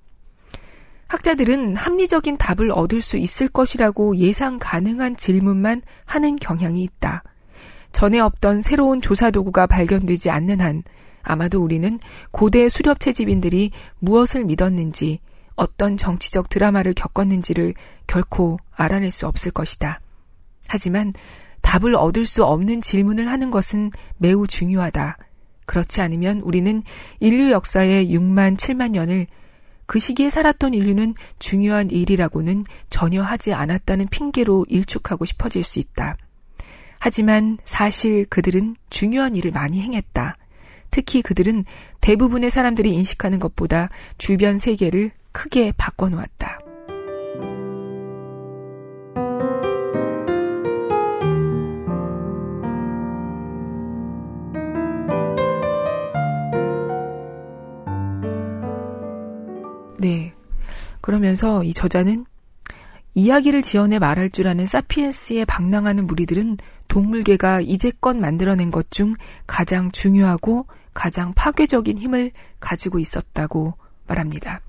학자들은 1.08 1.76
합리적인 1.76 2.36
답을 2.38 2.70
얻을 2.72 3.00
수 3.00 3.16
있을 3.16 3.48
것이라고 3.48 4.16
예상 4.16 4.58
가능한 4.58 5.16
질문만 5.16 5.82
하는 6.04 6.36
경향이 6.36 6.82
있다. 6.82 7.22
전에 7.92 8.18
없던 8.18 8.62
새로운 8.62 9.00
조사 9.00 9.30
도구가 9.30 9.66
발견되지 9.66 10.30
않는 10.30 10.60
한 10.60 10.82
아마도 11.22 11.62
우리는 11.62 11.98
고대 12.30 12.68
수렵 12.68 13.00
채집인들이 13.00 13.70
무엇을 14.00 14.44
믿었는지 14.44 15.20
어떤 15.56 15.96
정치적 15.96 16.48
드라마를 16.48 16.94
겪었는지를 16.94 17.74
결코 18.06 18.58
알아낼 18.74 19.10
수 19.10 19.26
없을 19.26 19.52
것이다. 19.52 20.00
하지만 20.68 21.12
답을 21.62 21.94
얻을 21.94 22.26
수 22.26 22.44
없는 22.44 22.82
질문을 22.82 23.30
하는 23.30 23.50
것은 23.50 23.90
매우 24.18 24.46
중요하다. 24.46 25.16
그렇지 25.66 26.00
않으면 26.00 26.40
우리는 26.40 26.82
인류 27.20 27.50
역사의 27.50 28.08
6만 28.10 28.56
7만 28.56 28.90
년을 28.90 29.26
그 29.86 29.98
시기에 29.98 30.30
살았던 30.30 30.74
인류는 30.74 31.14
중요한 31.38 31.90
일이라고는 31.90 32.64
전혀 32.90 33.22
하지 33.22 33.52
않았다는 33.52 34.08
핑계로 34.08 34.66
일축하고 34.68 35.24
싶어질 35.24 35.62
수 35.62 35.78
있다. 35.78 36.16
하지만 36.98 37.58
사실 37.64 38.24
그들은 38.26 38.76
중요한 38.88 39.36
일을 39.36 39.50
많이 39.50 39.80
행했다. 39.80 40.36
특히 40.90 41.22
그들은 41.22 41.64
대부분의 42.00 42.50
사람들이 42.50 42.90
인식하는 42.94 43.40
것보다 43.40 43.90
주변 44.16 44.58
세계를 44.58 45.10
크게 45.32 45.72
바꿔놓았다. 45.76 46.63
그러면서 61.04 61.62
이 61.64 61.74
저자는 61.74 62.24
이야기를 63.12 63.60
지어내 63.60 63.98
말할 63.98 64.30
줄 64.30 64.48
아는 64.48 64.66
사피엔스에 64.66 65.44
방랑하는 65.44 66.06
무리들은 66.06 66.56
동물계가 66.88 67.60
이제껏 67.60 68.16
만들어낸 68.16 68.70
것 68.70 68.86
중 68.90 69.14
가장 69.46 69.90
중요하고 69.92 70.66
가장 70.94 71.34
파괴적인 71.34 71.98
힘을 71.98 72.30
가지고 72.58 72.98
있었다고 73.00 73.74
말합니다. 74.06 74.62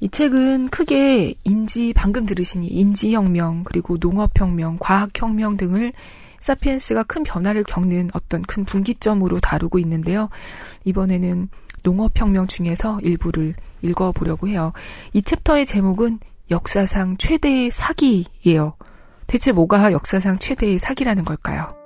이 0.00 0.10
책은 0.10 0.68
크게 0.68 1.36
인지, 1.44 1.94
방금 1.94 2.26
들으신 2.26 2.62
인지혁명, 2.62 3.64
그리고 3.64 3.96
농업혁명, 3.98 4.76
과학혁명 4.78 5.56
등을 5.56 5.94
사피엔스가 6.42 7.04
큰 7.04 7.22
변화를 7.22 7.62
겪는 7.62 8.10
어떤 8.12 8.42
큰 8.42 8.64
분기점으로 8.64 9.40
다루고 9.40 9.78
있는데요. 9.78 10.28
이번에는 10.84 11.48
농업혁명 11.84 12.46
중에서 12.48 13.00
일부를 13.00 13.54
읽어보려고 13.80 14.48
해요. 14.48 14.72
이 15.12 15.22
챕터의 15.22 15.66
제목은 15.66 16.18
역사상 16.50 17.16
최대의 17.16 17.70
사기예요. 17.70 18.74
대체 19.26 19.52
뭐가 19.52 19.92
역사상 19.92 20.38
최대의 20.38 20.78
사기라는 20.78 21.24
걸까요? 21.24 21.81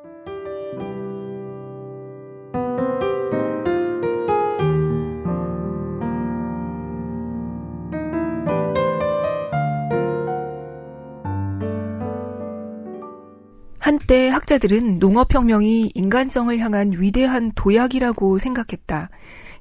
한때 14.07 14.29
학자들은 14.29 15.01
농업혁명이 15.01 15.91
인간성을 15.93 16.57
향한 16.61 16.93
위대한 16.97 17.51
도약이라고 17.57 18.39
생각했다. 18.39 19.11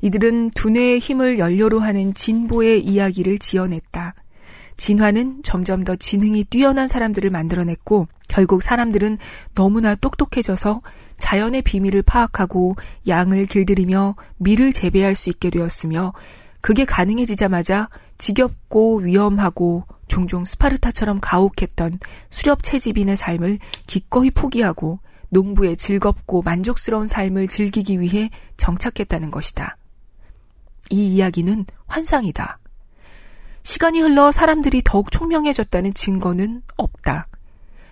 이들은 0.01 0.51
두뇌의 0.51 0.99
힘을 0.99 1.39
연료로 1.39 1.79
하는 1.79 2.13
진보의 2.13 2.85
이야기를 2.85 3.39
지어냈다. 3.39 4.13
진화는 4.77 5.41
점점 5.41 5.83
더 5.83 5.95
지능이 5.95 6.43
뛰어난 6.43 6.87
사람들을 6.87 7.27
만들어냈고 7.31 8.07
결국 8.27 8.61
사람들은 8.61 9.17
너무나 9.55 9.95
똑똑해져서 9.95 10.81
자연의 11.17 11.63
비밀을 11.63 12.03
파악하고 12.03 12.75
양을 13.07 13.47
길들이며 13.47 14.15
밀을 14.37 14.73
재배할 14.73 15.15
수 15.15 15.31
있게 15.31 15.49
되었으며 15.49 16.13
그게 16.61 16.85
가능해지자마자 16.85 17.89
지겹고 18.17 18.97
위험하고 18.99 19.85
종종 20.07 20.45
스파르타처럼 20.45 21.19
가혹했던 21.21 21.99
수렵 22.29 22.63
채집인의 22.63 23.17
삶을 23.17 23.59
기꺼이 23.87 24.31
포기하고 24.31 24.99
농부의 25.29 25.77
즐겁고 25.77 26.41
만족스러운 26.41 27.07
삶을 27.07 27.47
즐기기 27.47 27.99
위해 27.99 28.29
정착했다는 28.57 29.31
것이다. 29.31 29.77
이 30.91 31.15
이야기는 31.15 31.65
환상이다. 31.87 32.59
시간이 33.63 33.99
흘러 33.99 34.31
사람들이 34.31 34.83
더욱 34.85 35.11
총명해졌다는 35.11 35.93
증거는 35.95 36.61
없다. 36.77 37.27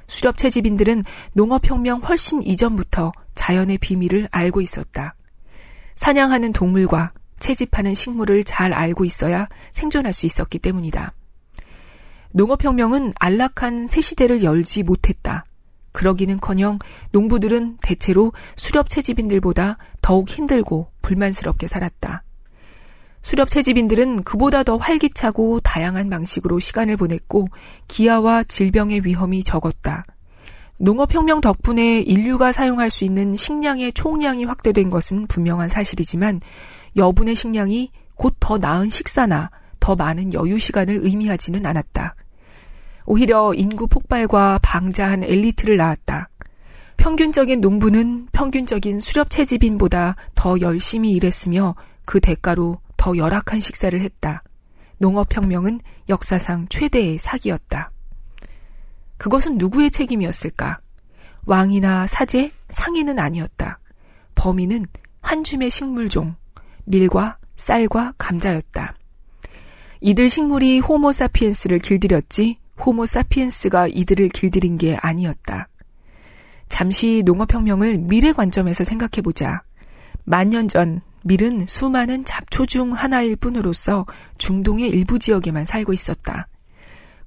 수렵 0.08 0.38
채집인들은 0.38 1.03
농업혁명 1.34 2.01
훨씬 2.01 2.44
이전부터 2.44 3.12
자연의 3.34 3.80
비밀을 3.80 4.27
알고 4.32 4.62
있었다. 4.62 5.15
사냥하는 5.96 6.51
동물과 6.53 7.13
채집하는 7.44 7.94
식물을 7.94 8.46
잘 8.46 8.74
알고 8.74 9.04
있어야 9.04 9.48
생존할 9.74 10.14
수 10.14 10.26
있었기 10.26 10.60
때문이다. 10.60 11.14
농업혁명은 12.32 13.14
안락한 13.20 13.88
새 13.88 14.02
시대를 14.02 14.44
열지 14.44 14.84
못했다. 14.84 15.46
그러기는커녕 15.92 16.80
농부들은 17.12 17.78
대체로 17.82 18.32
수렵 18.56 18.90
채집인들보다 18.90 19.78
더욱 20.02 20.30
힘들고 20.30 20.88
불만스럽게 21.02 21.68
살았다. 21.68 22.24
수렵 23.22 23.50
채집인들은 23.50 24.24
그보다 24.24 24.64
더 24.64 24.78
활기차고 24.78 25.60
다양한 25.60 26.10
방식으로 26.10 26.60
시간을 26.60 26.98
보냈고 26.98 27.48
기아와 27.88 28.44
질병의 28.46 29.06
위험이 29.06 29.44
적었다. 29.44 30.06
농업혁명 30.80 31.42
덕분에 31.42 32.00
인류가 32.02 32.52
사용할 32.52 32.90
수 32.90 33.04
있는 33.04 33.36
식량의 33.36 33.94
총량이 33.94 34.46
확대된 34.46 34.90
것은 34.90 35.28
분명한 35.28 35.70
사실이지만 35.70 36.42
여분의 36.96 37.36
식량이 37.36 37.92
곧 38.16 38.36
더 38.40 38.58
나은 38.58 38.90
식사나 38.90 39.50
더 39.80 39.96
많은 39.96 40.34
여유 40.34 40.58
시간을 40.60 41.00
의미하지는 41.04 41.66
않았다. 41.66 42.16
오히려 43.06 43.54
인구 43.54 43.88
폭발과 43.88 44.60
방자한 44.62 45.24
엘리트를 45.24 45.78
낳았다. 45.78 46.30
평균적인 46.98 47.60
농부는 47.60 48.28
평균적인 48.32 49.00
수렵 49.00 49.30
채집인보다 49.30 50.16
더 50.36 50.60
열심히 50.62 51.12
일했으며 51.12 51.76
그 52.06 52.20
대가로 52.20 52.80
더 52.96 53.18
열악한 53.18 53.60
식사를 53.60 54.00
했다. 54.00 54.44
농업혁명은 55.00 55.82
역사상 56.08 56.68
최대의 56.70 57.20
사기였다. 57.20 57.92
그것은 59.18 59.58
누구의 59.58 59.92
책임이었을까? 59.92 60.80
왕이나 61.46 62.08
사제, 62.08 62.52
상인은 62.70 63.20
아니었다. 63.20 63.80
범인은 64.36 64.86
한 65.22 65.44
줌의 65.44 65.70
식물종, 65.70 66.36
밀과 66.86 67.38
쌀과 67.56 68.13
감자였다. 68.18 68.96
이들 70.02 70.30
식물이 70.30 70.80
호모사피엔스를 70.80 71.80
길들였지 71.80 72.58
호모사피엔스가 72.86 73.88
이들을 73.88 74.30
길들인 74.30 74.78
게 74.78 74.98
아니었다. 75.00 75.70
잠시 76.68 77.22
농업혁명을 77.25 78.00
미래 78.00 78.34
관점에서 78.34 78.84
생각해보자. 78.84 79.63
만년 80.25 80.68
전 80.68 81.02
밀은 81.24 81.66
수많은 81.68 82.25
잡초 82.25 82.66
중 82.66 82.94
하나일 82.94 83.36
뿐으로서 83.36 84.06
중동의 84.38 84.90
일부 84.90 85.20
지역에만 85.20 85.66
살고 85.66 85.94
있었다. 85.94 86.48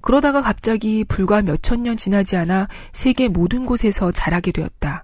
그러다가 0.01 0.41
갑자기 0.41 1.03
불과 1.03 1.41
몇천 1.41 1.83
년 1.83 1.97
지나지 1.97 2.35
않아 2.37 2.67
세계 2.93 3.27
모든 3.27 3.65
곳에서 3.65 4.11
자라게 4.11 4.51
되었다. 4.51 5.03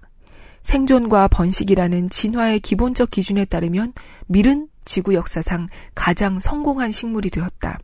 생존과 0.64 1.28
번식이라는 1.28 2.10
진화의 2.10 2.58
기본적 2.60 3.10
기준에 3.10 3.44
따르면 3.44 3.92
밀은 4.26 4.68
지구 4.84 5.14
역사상 5.14 5.68
가장 5.94 6.40
성공한 6.40 6.90
식물이 6.90 7.30
되었다. 7.30 7.78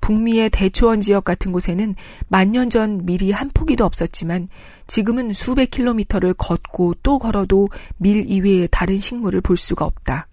북미의 0.00 0.50
대초원 0.50 1.02
지역 1.02 1.24
같은 1.24 1.52
곳에는 1.52 1.94
만년 2.28 2.70
전 2.70 3.04
밀이 3.04 3.32
한 3.32 3.50
포기도 3.52 3.84
없었지만 3.84 4.48
지금은 4.86 5.34
수백 5.34 5.70
킬로미터를 5.70 6.34
걷고 6.34 6.94
또 7.02 7.18
걸어도 7.18 7.68
밀 7.98 8.24
이외의 8.26 8.68
다른 8.70 8.96
식물을 8.96 9.42
볼 9.42 9.56
수가 9.58 9.84
없다. 9.84 10.26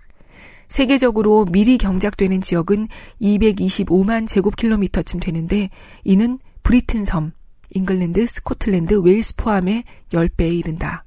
세계적으로 0.70 1.46
밀이 1.46 1.78
경작되는 1.78 2.42
지역은 2.42 2.88
225만 3.22 4.26
제곱킬로미터쯤 4.28 5.20
되는데 5.20 5.70
이는 6.04 6.40
브리튼 6.64 7.06
섬, 7.06 7.34
잉글랜드, 7.72 8.26
스코틀랜드, 8.26 8.96
웨일스 8.96 9.36
포함의 9.36 9.84
10배에 10.12 10.58
이른다. 10.58 11.06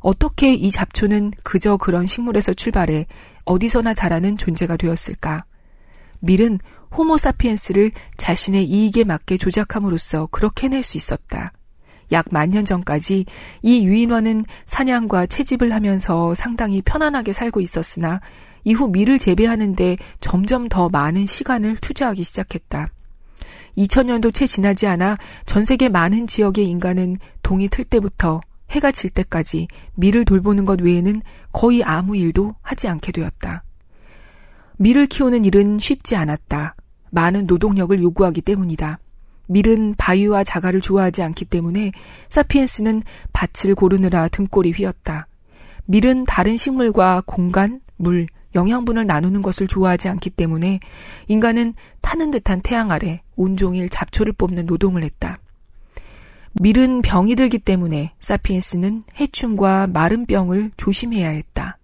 어떻게 0.00 0.54
이 0.54 0.70
잡초는 0.70 1.32
그저 1.42 1.76
그런 1.76 2.06
식물에서 2.06 2.52
출발해 2.54 3.06
어디서나 3.44 3.94
자라는 3.94 4.36
존재가 4.36 4.76
되었을까? 4.76 5.44
밀은 6.20 6.58
호모사피엔스를 6.96 7.92
자신의 8.16 8.64
이익에 8.64 9.04
맞게 9.04 9.36
조작함으로써 9.38 10.26
그렇게 10.30 10.66
해낼 10.66 10.82
수 10.82 10.96
있었다. 10.96 11.52
약 12.10 12.26
만 12.32 12.50
년 12.50 12.64
전까지 12.64 13.26
이 13.62 13.86
유인원은 13.86 14.44
사냥과 14.64 15.26
채집을 15.26 15.72
하면서 15.74 16.34
상당히 16.34 16.80
편안하게 16.80 17.34
살고 17.34 17.60
있었으나 17.60 18.20
이후 18.64 18.88
밀을 18.88 19.18
재배하는데 19.18 19.98
점점 20.20 20.68
더 20.68 20.88
많은 20.88 21.26
시간을 21.26 21.76
투자하기 21.76 22.24
시작했다. 22.24 22.88
2000년도 23.76 24.32
채 24.34 24.46
지나지 24.46 24.86
않아 24.86 25.18
전 25.46 25.64
세계 25.64 25.88
많은 25.88 26.26
지역의 26.26 26.66
인간은 26.68 27.18
동이 27.42 27.68
틀 27.68 27.84
때부터 27.84 28.40
해가 28.70 28.92
질 28.92 29.10
때까지 29.10 29.68
밀을 29.94 30.24
돌보는 30.24 30.64
것 30.64 30.80
외에는 30.80 31.22
거의 31.52 31.82
아무 31.82 32.16
일도 32.16 32.54
하지 32.62 32.88
않게 32.88 33.12
되었다. 33.12 33.64
밀을 34.78 35.06
키우는 35.06 35.44
일은 35.44 35.78
쉽지 35.78 36.16
않았다. 36.16 36.76
많은 37.10 37.46
노동력을 37.46 38.00
요구하기 38.00 38.42
때문이다. 38.42 38.98
밀은 39.48 39.94
바위와 39.96 40.44
자갈을 40.44 40.80
좋아하지 40.80 41.22
않기 41.22 41.46
때문에 41.46 41.92
사피엔스는 42.28 43.02
밭을 43.32 43.74
고르느라 43.74 44.28
등골이 44.28 44.72
휘었다. 44.72 45.26
밀은 45.86 46.24
다른 46.26 46.56
식물과 46.56 47.22
공간, 47.24 47.80
물, 47.96 48.26
영양분을 48.54 49.06
나누는 49.06 49.42
것을 49.42 49.66
좋아하지 49.66 50.08
않기 50.08 50.30
때문에 50.30 50.80
인간은 51.28 51.74
타는 52.02 52.30
듯한 52.30 52.60
태양 52.60 52.90
아래 52.90 53.22
온종일 53.36 53.88
잡초를 53.88 54.34
뽑는 54.34 54.66
노동을 54.66 55.02
했다. 55.02 55.38
밀은 56.54 57.02
병이 57.02 57.36
들기 57.36 57.58
때문에 57.58 58.12
사피엔스는 58.20 59.04
해충과 59.20 59.88
마른 59.88 60.26
병을 60.26 60.70
조심해야 60.76 61.28
했다. 61.28 61.78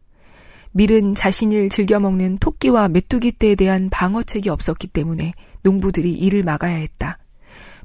밀은 0.72 1.14
자신을 1.14 1.68
즐겨 1.68 2.00
먹는 2.00 2.38
토끼와 2.38 2.88
메뚜기 2.88 3.38
떼에 3.38 3.54
대한 3.54 3.88
방어책이 3.90 4.48
없었기 4.48 4.88
때문에 4.88 5.32
농부들이 5.62 6.12
이를 6.12 6.42
막아야 6.42 6.76
했다. 6.76 7.18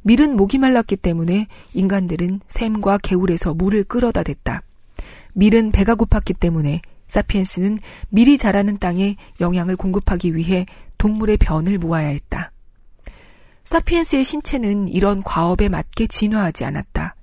밀은 0.02 0.36
목이 0.36 0.58
말랐기 0.58 0.96
때문에 0.96 1.48
인간들은 1.74 2.40
샘과 2.48 2.98
개울에서 3.00 3.54
물을 3.54 3.84
끌어다 3.84 4.24
댔다. 4.24 4.64
밀은 5.34 5.72
배가 5.72 5.96
고팠기 5.96 6.40
때문에 6.40 6.82
사피엔스는 7.08 7.80
밀이 8.10 8.38
자라는 8.38 8.78
땅에 8.78 9.18
영양을 9.40 9.76
공급하기 9.76 10.36
위해 10.36 10.66
동물의 10.98 11.38
변을 11.38 11.78
모아야 11.78 12.08
했다. 12.08 12.52
사피엔스의 13.70 14.24
신체는 14.24 14.90
이런 14.90 15.22
과업에 15.22 15.70
맞게 15.70 16.08
진화하지 16.08 16.66
않았다. 16.66 17.16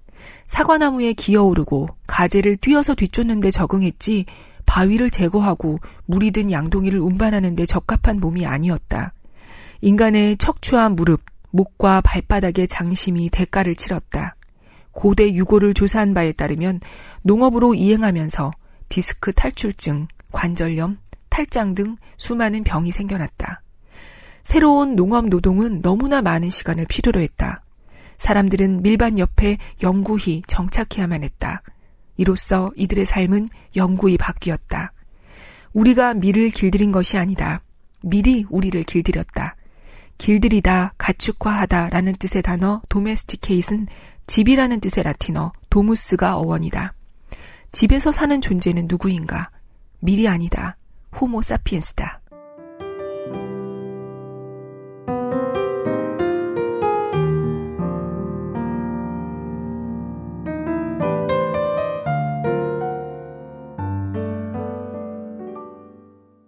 사과나무에 0.47 1.13
기어오르고 1.13 1.89
가재를 2.07 2.55
뛰어서 2.55 2.95
뒤쫓는데 2.95 3.51
적응했지 3.51 4.27
바위를 4.65 5.11
제거하고 5.11 5.81
물이 6.05 6.31
든 6.31 6.53
양동이를 6.53 7.01
운반하는데 7.01 7.67
적합한 7.67 8.21
몸이 8.21 8.47
아니었다. 8.47 9.13
인간의 9.81 10.37
척추와 10.37 10.89
무릎, 10.91 11.23
목과 11.51 12.01
발바닥의 12.01 12.69
장심이 12.69 13.29
대가를 13.29 13.75
치렀다. 13.75 14.37
고대 14.93 15.33
유고를 15.33 15.75
조사한 15.75 16.15
바에 16.15 16.31
따르면 16.31 16.79
농업으로 17.23 17.75
이행하면서 17.75 18.53
디스크 18.89 19.33
탈출증, 19.33 20.07
관절염, 20.31 20.99
탈장 21.29 21.75
등 21.75 21.97
수많은 22.19 22.63
병이 22.63 22.93
생겨났다. 22.93 23.63
새로운 24.47 24.95
농업 24.95 25.27
노동은 25.27 25.83
너무나 25.83 26.23
많은 26.23 26.51
시간을 26.51 26.87
필요로 26.89 27.21
했다. 27.21 27.65
사람들은 28.17 28.81
밀반 28.81 29.19
옆에 29.19 29.59
영구히 29.83 30.43
정착해야만 30.47 31.25
했다. 31.25 31.63
이로써 32.17 32.71
이들의 32.77 33.07
삶은 33.07 33.49
영구히 33.75 34.17
바뀌었다. 34.17 34.93
우리가 35.73 36.15
밀을 36.15 36.51
길들인 36.51 36.93
것이 36.93 37.19
아니다. 37.19 37.61
밀이 38.03 38.47
우리를 38.49 38.81
길들였다. 38.85 39.57
길들이다, 40.17 40.95
가축화하다 40.97 41.89
라는 41.89 42.13
뜻의 42.13 42.43
단어 42.43 42.81
도메스티케이트는 42.89 43.89
집이라는 44.29 44.79
뜻의 44.79 45.03
라틴어 45.03 45.53
도무스가 45.71 46.37
어원이다. 46.37 46.95
집에서 47.73 48.13
사는 48.13 48.41
존재는 48.41 48.87
누구인가? 48.89 49.51
밀이 49.99 50.29
아니다. 50.29 50.77
호모 51.21 51.43
사피엔스다. 51.43 52.21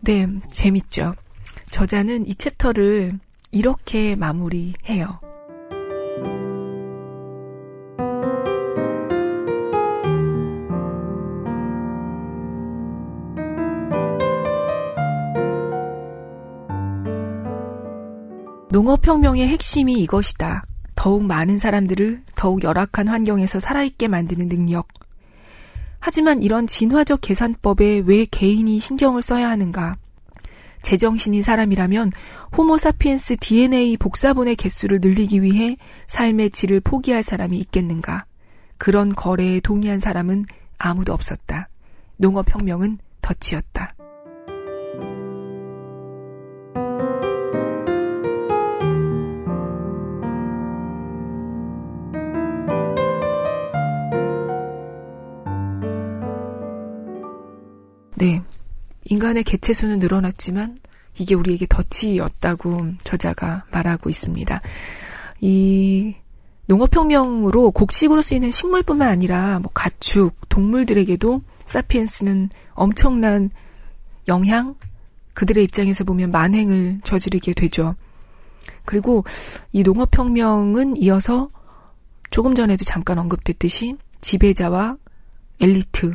네, 0.09 0.27
재밌죠. 0.51 1.15
저자는 1.71 2.27
이 2.27 2.35
챕터를 2.35 3.21
이렇게 3.53 4.17
마무리해요. 4.17 5.21
농업혁명의 18.71 19.47
핵심이 19.47 19.93
이것이다. 20.05 20.63
더욱 20.95 21.23
많은 21.25 21.59
사람들을 21.59 22.23
더욱 22.35 22.65
열악한 22.65 23.09
환경에서 23.09 23.61
살아있게 23.61 24.09
만드는 24.09 24.49
능력. 24.49 24.89
하지만 26.09 26.41
이런 26.41 26.67
진화적 26.67 27.21
계산법에 27.21 28.05
왜 28.07 28.25
개인이 28.25 28.81
신경을 28.81 29.21
써야 29.21 29.51
하는가? 29.51 29.99
제정신인 30.81 31.43
사람이라면 31.43 32.13
호모사피엔스 32.57 33.37
DNA 33.37 33.99
복사본의 33.99 34.57
개수를 34.57 35.01
늘리기 35.03 35.43
위해 35.43 35.77
삶의 36.07 36.49
질을 36.49 36.81
포기할 36.81 37.23
사람이 37.23 37.59
있겠는가? 37.59 38.25
그런 38.79 39.15
거래에 39.15 39.61
동의한 39.61 40.01
사람은 40.01 40.47
아무도 40.79 41.13
없었다. 41.13 41.69
농업혁명은 42.17 42.97
덫이었다. 43.21 43.98
인간의 59.29 59.45
개체수는 59.45 59.99
늘어났지만 59.99 60.79
이게 61.19 61.35
우리에게 61.35 61.67
덫이었다고 61.67 62.93
저자가 63.05 63.65
말하고 63.71 64.09
있습니다. 64.09 64.61
이 65.41 66.15
농업혁명으로 66.67 67.73
곡식으로 67.73 68.23
쓰이는 68.23 68.51
식물뿐만 68.51 69.09
아니라 69.09 69.59
뭐 69.59 69.71
가축, 69.75 70.49
동물들에게도 70.49 71.43
사피엔스는 71.67 72.51
엄청난 72.73 73.51
영향, 74.29 74.75
그들의 75.35 75.65
입장에서 75.65 76.05
보면 76.05 76.31
만행을 76.31 77.01
저지르게 77.05 77.53
되죠. 77.53 77.97
그리고 78.85 79.25
이 79.73 79.83
농업혁명은 79.83 80.97
이어서 80.99 81.51
조금 82.31 82.55
전에도 82.55 82.85
잠깐 82.85 83.19
언급됐듯이 83.19 83.97
지배자와 84.21 84.97
엘리트, 85.61 86.15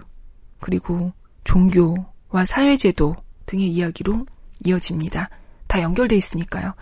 그리고 0.59 1.11
종교 1.43 2.12
와 2.33 2.45
사회제도 2.45 3.15
등의 3.45 3.69
이야기로 3.69 4.25
이어집니다. 4.65 5.29
다 5.67 5.81
연결돼 5.81 6.15
있으니까요. 6.15 6.73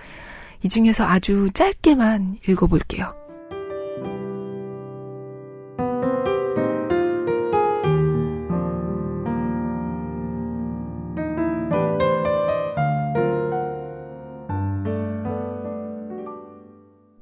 이 0.63 0.69
중에서 0.69 1.05
아주 1.05 1.49
짧게만 1.53 2.37
읽어볼게요. 2.47 3.13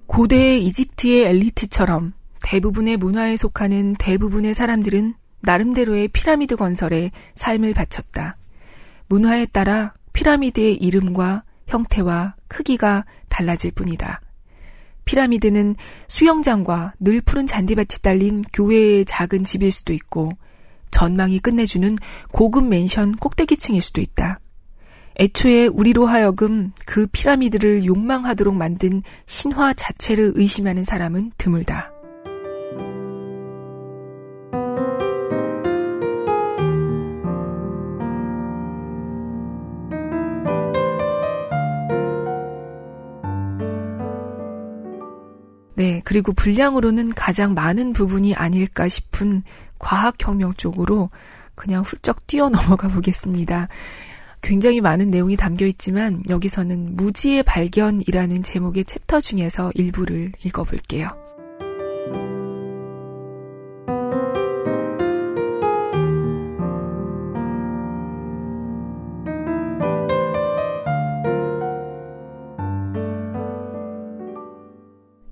고대 0.05 0.57
이집트의 0.59 1.23
엘리트처럼 1.23 2.13
대부분의 2.43 2.97
문화에 2.97 3.37
속하는 3.37 3.95
대부분의 3.97 4.53
사람들은 4.53 5.15
나름대로의 5.41 6.09
피라미드 6.09 6.55
건설에 6.55 7.11
삶을 7.35 7.73
바쳤다. 7.73 8.37
문화에 9.07 9.45
따라 9.45 9.93
피라미드의 10.13 10.75
이름과 10.75 11.43
형태와 11.67 12.35
크기가 12.47 13.05
달라질 13.29 13.71
뿐이다. 13.71 14.21
피라미드는 15.05 15.75
수영장과 16.07 16.93
늘 16.99 17.21
푸른 17.21 17.47
잔디밭이 17.47 18.01
딸린 18.03 18.43
교회의 18.53 19.05
작은 19.05 19.43
집일 19.43 19.71
수도 19.71 19.93
있고 19.93 20.31
전망이 20.91 21.39
끝내주는 21.39 21.95
고급 22.31 22.65
맨션 22.65 23.15
꼭대기층일 23.15 23.81
수도 23.81 24.01
있다. 24.01 24.39
애초에 25.19 25.67
우리로 25.67 26.05
하여금 26.05 26.71
그 26.85 27.07
피라미드를 27.07 27.85
욕망하도록 27.85 28.55
만든 28.55 29.03
신화 29.25 29.73
자체를 29.73 30.33
의심하는 30.35 30.83
사람은 30.83 31.31
드물다. 31.37 31.98
그리고 46.09 46.33
분량으로는 46.33 47.13
가장 47.13 47.53
많은 47.53 47.93
부분이 47.93 48.33
아닐까 48.33 48.89
싶은 48.89 49.43
과학혁명 49.77 50.55
쪽으로 50.55 51.11
그냥 51.53 51.83
훌쩍 51.83 52.25
뛰어 52.25 52.49
넘어가 52.49 52.87
보겠습니다. 52.87 53.67
굉장히 54.41 54.81
많은 54.81 55.11
내용이 55.11 55.35
담겨 55.35 55.67
있지만 55.67 56.23
여기서는 56.27 56.95
무지의 56.95 57.43
발견이라는 57.43 58.41
제목의 58.41 58.85
챕터 58.85 59.19
중에서 59.19 59.71
일부를 59.75 60.31
읽어볼게요. 60.43 61.28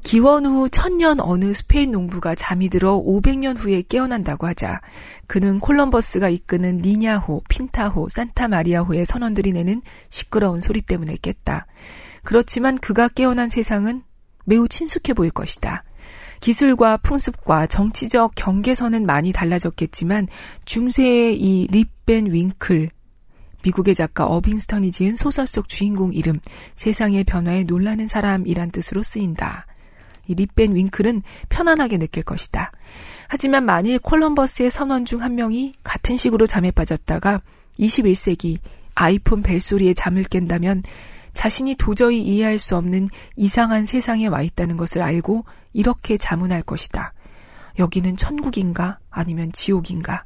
기원 0.08 0.46
후 0.46 0.70
천년 0.70 1.20
어느 1.20 1.52
스페인 1.52 1.92
농부가 1.92 2.34
잠이 2.34 2.70
들어 2.70 2.96
500년 2.96 3.58
후에 3.58 3.82
깨어난다고 3.82 4.48
하자 4.48 4.80
그는 5.28 5.60
콜럼버스가 5.60 6.30
이끄는 6.30 6.78
니냐호, 6.78 7.44
핀타호, 7.50 8.08
산타마리아호의 8.08 9.06
선원들이 9.06 9.52
내는 9.52 9.82
시끄러운 10.08 10.62
소리 10.62 10.80
때문에 10.80 11.18
깼다. 11.22 11.68
그렇지만 12.24 12.78
그가 12.78 13.10
깨어난 13.10 13.50
세상은 13.50 14.02
매우 14.46 14.70
친숙해 14.70 15.14
보일 15.14 15.30
것이다. 15.32 15.84
기술과 16.40 16.96
풍습과 17.00 17.68
정치적 17.68 18.32
경계선은 18.36 19.06
많이 19.06 19.34
달라졌겠지만 19.34 20.30
중세의 20.64 21.38
이 21.38 21.68
립벤 21.70 22.32
윙클, 22.32 22.92
미국의 23.62 23.94
작가 23.94 24.26
어빙스턴이 24.26 24.94
지은 24.94 25.18
소설 25.18 25.48
속 25.48 25.68
주인공 25.68 26.14
이름, 26.14 26.40
세상의 26.76 27.26
변화에 27.26 27.66
놀라는 27.66 28.08
사람이란 28.08 28.72
뜻으로 28.72 29.04
쓰인다. 29.04 29.66
이 30.28 30.36
립벤 30.36 30.76
윙클은 30.76 31.24
편안하게 31.50 31.98
느낄 31.98 32.24
것이다. 32.24 32.72
하지만 33.28 33.66
만일 33.66 34.00
콜럼버스의 34.00 34.70
선원 34.70 35.06
중 35.06 35.22
한 35.22 35.36
명이 35.36 35.74
같은 35.84 36.16
식으로 36.18 36.46
잠에 36.46 36.72
빠졌다가 36.72 37.42
21세기 37.80 38.60
아이폰 38.96 39.42
벨소리에 39.42 39.94
잠을 39.94 40.24
깬다면 40.24 40.84
자신이 41.34 41.76
도저히 41.76 42.22
이해할 42.22 42.58
수 42.58 42.76
없는 42.76 43.10
이상한 43.36 43.86
세상에 43.86 44.28
와 44.28 44.42
있다는 44.42 44.76
것을 44.78 45.02
알고 45.02 45.46
이렇게 45.74 46.18
자문할 46.18 46.64
것이다. 46.64 47.14
여기는 47.78 48.16
천국인가 48.16 48.98
아니면 49.12 49.52
지옥인가? 49.52 50.26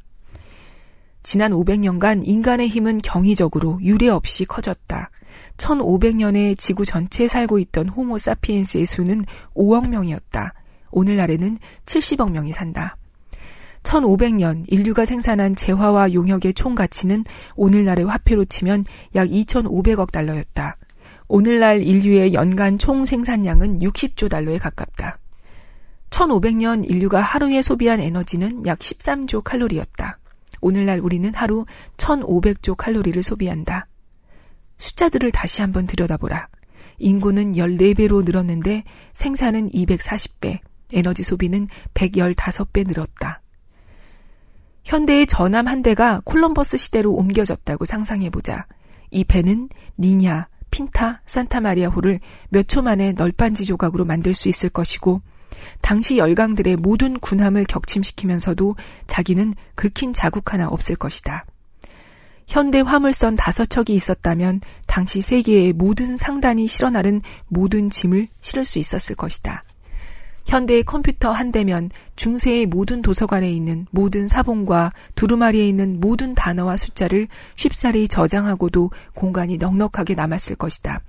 지난 1.24 1.52
500년간 1.52 2.22
인간의 2.24 2.70
힘은 2.70 3.00
경이적으로 3.00 3.80
유례 3.82 4.08
없이 4.08 4.46
커졌다. 4.46 5.12
1500년에 5.58 6.58
지구 6.58 6.86
전체에 6.86 7.28
살고 7.28 7.60
있던 7.60 7.90
호모 7.90 8.18
사피엔스의 8.18 8.86
수는 8.86 9.24
5억 9.56 9.90
명이었다. 9.90 10.54
오늘날에는 10.92 11.58
70억 11.86 12.32
명이 12.32 12.54
산다. 12.54 12.98
1500년 13.84 14.64
인류가 14.68 15.06
생산한 15.06 15.56
재화와 15.56 16.14
용역의 16.14 16.54
총 16.54 16.76
가치는 16.76 17.24
오늘날의 17.56 18.06
화폐로 18.06 18.46
치면 18.46 18.84
약 19.16 19.28
2500억 19.28 20.12
달러였다. 20.12 20.78
오늘날 21.28 21.82
인류의 21.82 22.34
연간 22.34 22.78
총 22.78 23.06
생산량은 23.06 23.80
60조 23.80 24.30
달러에 24.30 24.58
가깝다. 24.58 25.18
1500년 26.10 26.88
인류가 26.90 27.22
하루에 27.22 27.62
소비한 27.62 28.00
에너지는 28.00 28.66
약 28.66 28.80
13조 28.80 29.42
칼로리였다. 29.44 30.20
오늘날 30.60 31.00
우리는 31.00 31.34
하루 31.34 31.66
1500조 31.98 32.76
칼로리를 32.78 33.24
소비한다. 33.24 33.88
숫자들을 34.82 35.32
다시 35.32 35.62
한번 35.62 35.86
들여다보라. 35.86 36.48
인구는 36.98 37.54
14배로 37.54 38.26
늘었는데 38.26 38.84
생산은 39.14 39.70
240배, 39.70 40.60
에너지 40.92 41.24
소비는 41.24 41.68
115배 41.94 42.88
늘었다. 42.88 43.42
현대의 44.84 45.28
전함 45.28 45.68
한 45.68 45.84
대가 45.84 46.22
콜럼버스 46.26 46.78
시대로 46.78 47.14
옮겨졌다고 47.14 47.86
상상해보자. 47.86 48.66
이 49.12 49.24
배는 49.24 49.70
니냐, 50.00 50.48
핀타, 50.72 51.22
산타마리아호를 51.28 52.20
몇 52.50 52.68
초 52.68 52.82
만에 52.82 53.12
널빤지 53.14 53.66
조각으로 53.66 54.06
만들 54.06 54.34
수 54.34 54.50
있을 54.50 54.70
것이고, 54.70 55.22
당시 55.82 56.18
열강들의 56.18 56.78
모든 56.78 57.20
군함을 57.20 57.66
격침시키면서도 57.66 58.76
자기는 59.06 59.54
긁힌 59.76 60.14
자국 60.14 60.54
하나 60.54 60.68
없을 60.68 60.96
것이다. 60.96 61.46
현대 62.52 62.82
화물선 62.82 63.38
다섯 63.38 63.70
척이 63.70 63.94
있었다면 63.94 64.60
당시 64.86 65.22
세계의 65.22 65.72
모든 65.72 66.18
상단이 66.18 66.68
실어나른 66.68 67.22
모든 67.48 67.90
짐을 67.90 68.28
실을 68.42 68.66
수 68.66 68.78
있었을 68.78 69.16
것이다. 69.16 69.64
현대의 70.46 70.84
컴퓨터 70.84 71.32
한 71.32 71.54
대면 71.54 71.90
중세의 72.18 72.66
모든 72.66 73.02
도서관에 73.02 73.50
있는 73.50 73.88
모든 73.90 74.28
사본과 74.28 74.92
두루마리에 75.16 75.66
있는 75.66 76.02
모든 76.02 76.36
단어와 76.36 76.76
숫자를 76.76 77.30
쉽사리 77.56 78.10
저장하고도 78.10 78.92
공간이 79.14 79.56
넉넉하게 79.56 80.16
남았을 80.16 80.58
것이다. 80.58 81.00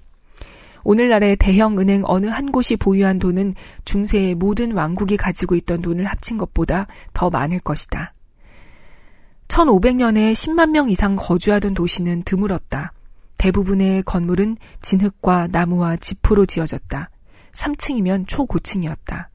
오늘날의 0.84 1.34
대형 1.38 1.76
은행 1.80 2.04
어느 2.04 2.28
한 2.28 2.52
곳이 2.52 2.76
보유한 2.76 3.18
돈은 3.18 3.54
중세의 3.84 4.36
모든 4.36 4.74
왕국이 4.74 5.16
가지고 5.16 5.56
있던 5.56 5.82
돈을 5.82 6.04
합친 6.04 6.38
것보다 6.38 6.86
더 7.12 7.30
많을 7.30 7.58
것이다. 7.58 8.14
1500년에 9.48 10.32
10만 10.32 10.70
명 10.70 10.88
이상 10.88 11.16
거주하던 11.16 11.74
도시는 11.74 12.22
드물었다. 12.22 12.92
대부분의 13.38 14.02
건물은 14.04 14.56
진흙과 14.80 15.48
나무와 15.50 15.96
지프로 15.96 16.46
지어졌다. 16.46 17.10
3층이면 17.52 18.24
초고층이었다. 18.28 19.30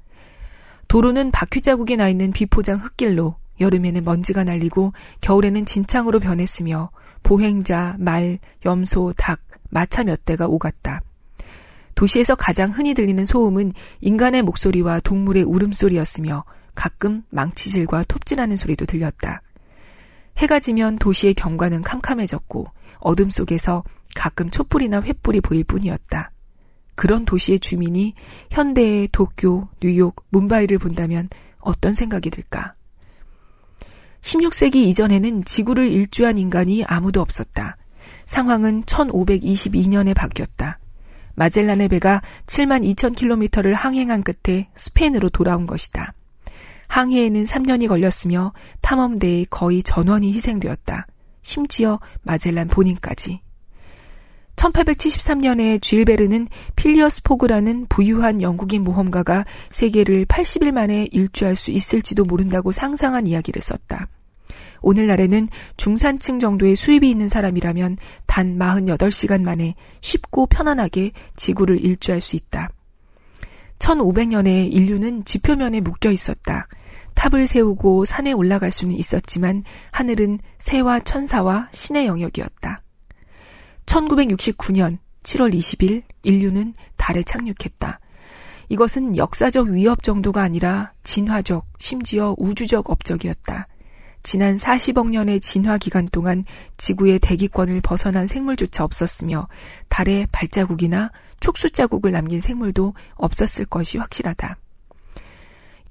도로는 0.87 1.31
바퀴 1.31 1.61
자국이 1.61 1.97
나 1.97 2.07
있는 2.07 2.31
비포장 2.31 2.79
흙길로 2.79 3.35
여름에는 3.59 4.03
먼지가 4.03 4.43
날리고 4.43 4.93
겨울에는 5.21 5.65
진창으로 5.65 6.19
변했으며 6.19 6.89
보행자, 7.23 7.97
말, 7.99 8.39
염소, 8.65 9.13
닭, 9.17 9.41
마차 9.69 10.03
몇 10.03 10.23
대가 10.23 10.47
오갔다. 10.47 11.01
도시에서 11.95 12.35
가장 12.35 12.71
흔히 12.71 12.93
들리는 12.93 13.25
소음은 13.25 13.73
인간의 14.01 14.43
목소리와 14.43 14.99
동물의 15.01 15.43
울음소리였으며 15.43 16.45
가끔 16.75 17.23
망치질과 17.29 18.03
톱질하는 18.07 18.55
소리도 18.55 18.85
들렸다. 18.85 19.41
해가 20.37 20.59
지면 20.59 20.97
도시의 20.97 21.33
경관은 21.33 21.81
캄캄해졌고 21.81 22.67
어둠 22.99 23.29
속에서 23.29 23.83
가끔 24.15 24.49
촛불이나 24.49 25.01
횃불이 25.01 25.43
보일 25.43 25.63
뿐이었다. 25.63 26.31
그런 26.95 27.25
도시의 27.25 27.59
주민이 27.59 28.15
현대의 28.51 29.09
도쿄, 29.11 29.67
뉴욕, 29.79 30.25
문바이를 30.29 30.79
본다면 30.79 31.29
어떤 31.59 31.93
생각이 31.93 32.29
들까? 32.29 32.73
16세기 34.21 34.75
이전에는 34.75 35.45
지구를 35.45 35.91
일주한 35.91 36.37
인간이 36.37 36.83
아무도 36.85 37.21
없었다. 37.21 37.77
상황은 38.25 38.83
1522년에 38.83 40.15
바뀌었다. 40.15 40.79
마젤란의 41.35 41.87
배가 41.89 42.21
7만 42.47 42.83
2천 42.95 43.15
킬로미터를 43.15 43.75
항행한 43.75 44.23
끝에 44.23 44.69
스페인으로 44.75 45.29
돌아온 45.29 45.67
것이다. 45.67 46.13
항해에는 46.87 47.43
3년이 47.43 47.87
걸렸으며 47.87 48.53
탐험대에 48.81 49.45
거의 49.49 49.83
전원이 49.83 50.33
희생되었다. 50.33 51.07
심지어 51.41 51.99
마젤란 52.23 52.67
본인까지. 52.67 53.41
1873년에 54.57 55.81
쥘 55.81 56.02
베른은 56.02 56.47
필리어스 56.75 57.23
포그라는 57.23 57.85
부유한 57.87 58.41
영국인 58.41 58.83
모험가가 58.83 59.45
세계를 59.69 60.25
80일 60.25 60.71
만에 60.71 61.07
일주할 61.11 61.55
수 61.55 61.71
있을지도 61.71 62.25
모른다고 62.25 62.71
상상한 62.71 63.27
이야기를 63.27 63.61
썼다. 63.61 64.07
오늘날에는 64.81 65.47
중산층 65.75 66.39
정도의 66.39 66.75
수입이 66.75 67.09
있는 67.09 67.29
사람이라면 67.29 67.97
단 68.25 68.57
48시간 68.57 69.43
만에 69.43 69.75
쉽고 70.01 70.47
편안하게 70.47 71.11
지구를 71.35 71.83
일주할 71.83 72.21
수 72.21 72.35
있다. 72.35 72.69
1500년에 73.79 74.71
인류는 74.73 75.25
지표면에 75.25 75.81
묶여 75.81 76.11
있었다. 76.11 76.67
탑을 77.15 77.47
세우고 77.47 78.05
산에 78.05 78.31
올라갈 78.31 78.71
수는 78.71 78.95
있었지만 78.95 79.63
하늘은 79.91 80.39
새와 80.59 80.99
천사와 80.99 81.69
신의 81.71 82.05
영역이었다. 82.05 82.81
1969년 83.85 84.99
7월 85.23 85.53
20일 85.53 86.03
인류는 86.23 86.73
달에 86.95 87.23
착륙했다. 87.23 87.99
이것은 88.69 89.17
역사적 89.17 89.69
위협 89.69 90.03
정도가 90.03 90.41
아니라 90.41 90.93
진화적, 91.03 91.65
심지어 91.79 92.35
우주적 92.37 92.89
업적이었다. 92.89 93.67
지난 94.23 94.57
40억 94.57 95.09
년의 95.09 95.39
진화 95.39 95.77
기간 95.77 96.07
동안 96.11 96.43
지구의 96.77 97.19
대기권을 97.19 97.81
벗어난 97.81 98.27
생물조차 98.27 98.83
없었으며 98.83 99.47
달에 99.89 100.27
발자국이나 100.31 101.11
촉수 101.39 101.69
자국을 101.71 102.11
남긴 102.11 102.41
생물도 102.41 102.93
없었을 103.15 103.65
것이 103.65 103.97
확실하다. 103.97 104.57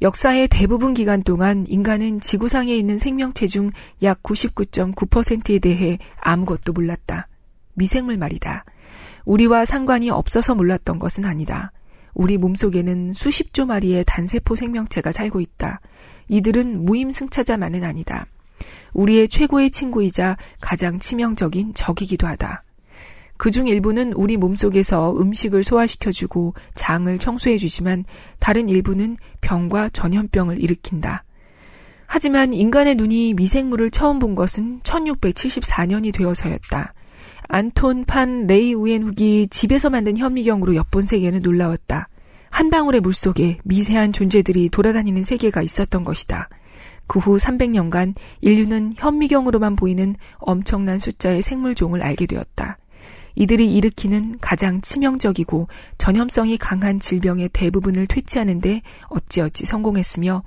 역사의 0.03 0.49
대부분 0.49 0.93
기간 0.93 1.23
동안 1.23 1.65
인간은 1.67 2.21
지구상에 2.21 2.75
있는 2.75 2.99
생명체 2.99 3.47
중 3.47 3.71
약 4.03 4.23
99.9%에 4.23 5.59
대해 5.59 5.99
아무것도 6.21 6.75
몰랐다. 6.75 7.29
미생물 7.75 8.19
말이다. 8.19 8.65
우리와 9.25 9.65
상관이 9.65 10.11
없어서 10.11 10.55
몰랐던 10.55 10.99
것은 10.99 11.25
아니다. 11.25 11.73
우리 12.13 12.39
몸속에는 12.39 13.15
수십 13.15 13.53
조 13.53 13.67
마리의 13.67 14.05
단세포 14.07 14.55
생명체가 14.57 15.13
살고 15.13 15.41
있다. 15.41 15.81
이들은 16.29 16.85
무임승차자만은 16.85 17.85
아니다. 17.85 18.27
우리의 18.95 19.29
최고의 19.29 19.71
친구이자 19.71 20.37
가장 20.61 20.99
치명적인 20.99 21.75
적이기도 21.75 22.27
하다. 22.27 22.65
그중 23.37 23.69
일부는 23.69 24.13
우리 24.15 24.37
몸속에서 24.37 25.15
음식을 25.21 25.63
소화시켜주고 25.63 26.55
장을 26.75 27.19
청소해주지만 27.19 28.05
다른 28.39 28.69
일부는 28.69 29.17
병과 29.43 29.91
전염병을 29.91 30.63
일으킨다. 30.63 31.25
하지만 32.07 32.55
인간의 32.55 32.95
눈이 32.95 33.35
미생물을 33.35 33.91
처음 33.91 34.19
본 34.19 34.35
것은 34.35 34.81
1674년이 34.83 36.15
되어서였다. 36.15 36.95
안톤 37.49 38.05
판 38.05 38.47
레이 38.47 38.75
우엔 38.75 39.03
훅이 39.03 39.49
집에서 39.51 39.91
만든 39.91 40.17
현미경으로 40.17 40.75
엿본 40.75 41.07
세계는 41.07 41.43
놀라웠다. 41.43 42.09
한 42.57 42.71
방울의 42.71 43.03
물 43.03 43.13
속에 43.13 43.59
미세한 43.65 44.15
존재들이 44.15 44.71
돌아다니는 44.71 45.25
세계가 45.25 45.61
있었던 45.61 46.05
것이다. 46.05 46.49
그 47.07 47.19
후 47.19 47.37
300년간 47.37 48.15
인류는 48.41 48.95
현미경으로만 48.97 49.77
보이는 49.77 50.17
엄청난 50.39 50.99
숫자의 50.99 51.43
생물종을 51.43 52.03
알게 52.03 52.25
되었다. 52.25 52.79
이들이 53.35 53.75
일으키는 53.75 54.39
가장 54.41 54.81
치명적이고 54.81 55.69
전염성이 55.99 56.57
강한 56.57 56.99
질병의 56.99 57.51
대부분을 57.53 58.07
퇴치하는데 58.07 58.81
어찌어찌 59.09 59.67
성공했으며 59.67 60.43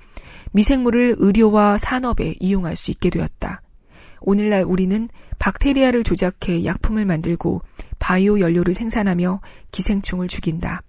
미생물을 0.54 1.18
의료와 1.20 1.78
산업에 1.78 2.34
이용할 2.40 2.76
수 2.76 2.90
있게 2.90 3.12
되었다. 3.12 3.62
오늘날 4.22 4.64
우리는 4.64 5.10
박테리아를 5.38 6.04
조작해 6.04 6.66
약품을 6.66 7.06
만들고 7.06 7.62
바이오 8.00 8.40
연료를 8.40 8.74
생산하며 8.74 9.42
기생충을 9.70 10.28
죽인다. 10.28 10.82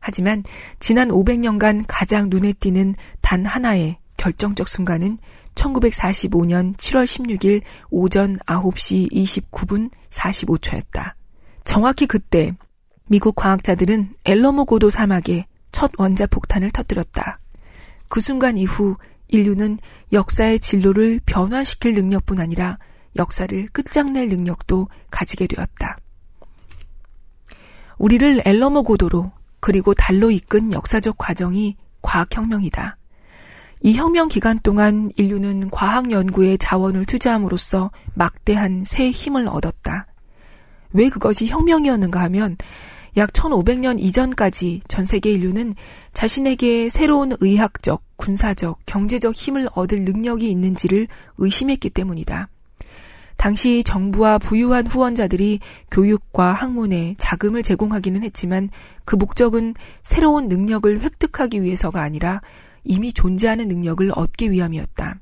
하지만 0.00 0.44
지난 0.80 1.08
500년간 1.08 1.84
가장 1.88 2.28
눈에 2.30 2.52
띄는 2.52 2.94
단 3.20 3.44
하나의 3.44 3.98
결정적 4.16 4.68
순간은 4.68 5.18
1945년 5.54 6.76
7월 6.76 7.04
16일 7.04 7.62
오전 7.90 8.36
9시 8.38 9.10
29분 9.12 9.90
45초였다. 10.10 11.14
정확히 11.64 12.06
그때 12.06 12.52
미국 13.06 13.34
과학자들은 13.36 14.14
엘러모 14.24 14.64
고도 14.66 14.90
사막에 14.90 15.46
첫 15.72 15.90
원자 15.98 16.26
폭탄을 16.26 16.70
터뜨렸다. 16.70 17.40
그 18.08 18.20
순간 18.20 18.56
이후 18.56 18.96
인류는 19.28 19.78
역사의 20.12 20.60
진로를 20.60 21.20
변화시킬 21.26 21.94
능력뿐 21.94 22.40
아니라 22.40 22.78
역사를 23.16 23.66
끝장낼 23.68 24.28
능력도 24.28 24.88
가지게 25.10 25.46
되었다. 25.46 25.98
우리를 27.98 28.42
엘러모 28.44 28.84
고도로 28.84 29.32
그리고 29.60 29.94
달로 29.94 30.30
이끈 30.30 30.72
역사적 30.72 31.16
과정이 31.18 31.76
과학혁명이다. 32.02 32.96
이 33.82 33.94
혁명 33.94 34.28
기간 34.28 34.58
동안 34.58 35.10
인류는 35.16 35.70
과학 35.70 36.10
연구에 36.10 36.56
자원을 36.56 37.04
투자함으로써 37.04 37.90
막대한 38.14 38.82
새 38.84 39.10
힘을 39.10 39.46
얻었다. 39.48 40.06
왜 40.92 41.08
그것이 41.08 41.46
혁명이었는가 41.46 42.20
하면 42.22 42.56
약 43.16 43.32
1500년 43.32 43.98
이전까지 44.00 44.82
전 44.88 45.04
세계 45.04 45.30
인류는 45.32 45.74
자신에게 46.12 46.88
새로운 46.88 47.32
의학적, 47.40 48.02
군사적, 48.16 48.80
경제적 48.86 49.34
힘을 49.34 49.68
얻을 49.74 50.04
능력이 50.04 50.50
있는지를 50.50 51.06
의심했기 51.38 51.90
때문이다. 51.90 52.48
당시 53.38 53.84
정부와 53.84 54.38
부유한 54.38 54.86
후원자들이 54.86 55.60
교육과 55.92 56.52
학문에 56.52 57.14
자금을 57.18 57.62
제공하기는 57.62 58.24
했지만 58.24 58.68
그 59.04 59.14
목적은 59.14 59.74
새로운 60.02 60.48
능력을 60.48 61.00
획득하기 61.00 61.62
위해서가 61.62 62.02
아니라 62.02 62.42
이미 62.82 63.12
존재하는 63.12 63.68
능력을 63.68 64.10
얻기 64.12 64.50
위함이었다. 64.50 65.20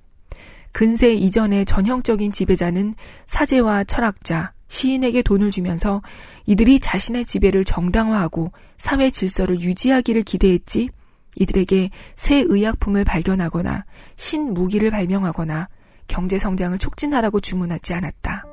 근세 0.73 1.13
이전의 1.15 1.67
전형적인 1.67 2.33
지배자는 2.33 2.95
사제와 3.27 3.85
철학자, 3.85 4.53
시인에게 4.69 5.23
돈을 5.23 5.51
주면서 5.51 6.03
이들이 6.47 6.81
자신의 6.81 7.27
지배를 7.27 7.65
정당화하고 7.65 8.51
사회 8.79 9.11
질서를 9.11 9.61
유지하기를 9.61 10.23
기대했지 10.23 10.89
이들에게 11.37 11.91
새 12.15 12.45
의약품을 12.47 13.05
발견하거나 13.05 13.85
신무기를 14.17 14.91
발명하거나 14.91 15.69
경제 16.09 16.39
성장을 16.39 16.77
촉진하라고 16.79 17.41
주문하지 17.41 17.95
않았다. 17.95 18.45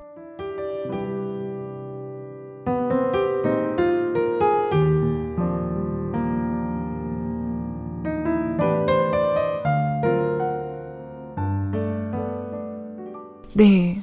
네. 13.55 14.01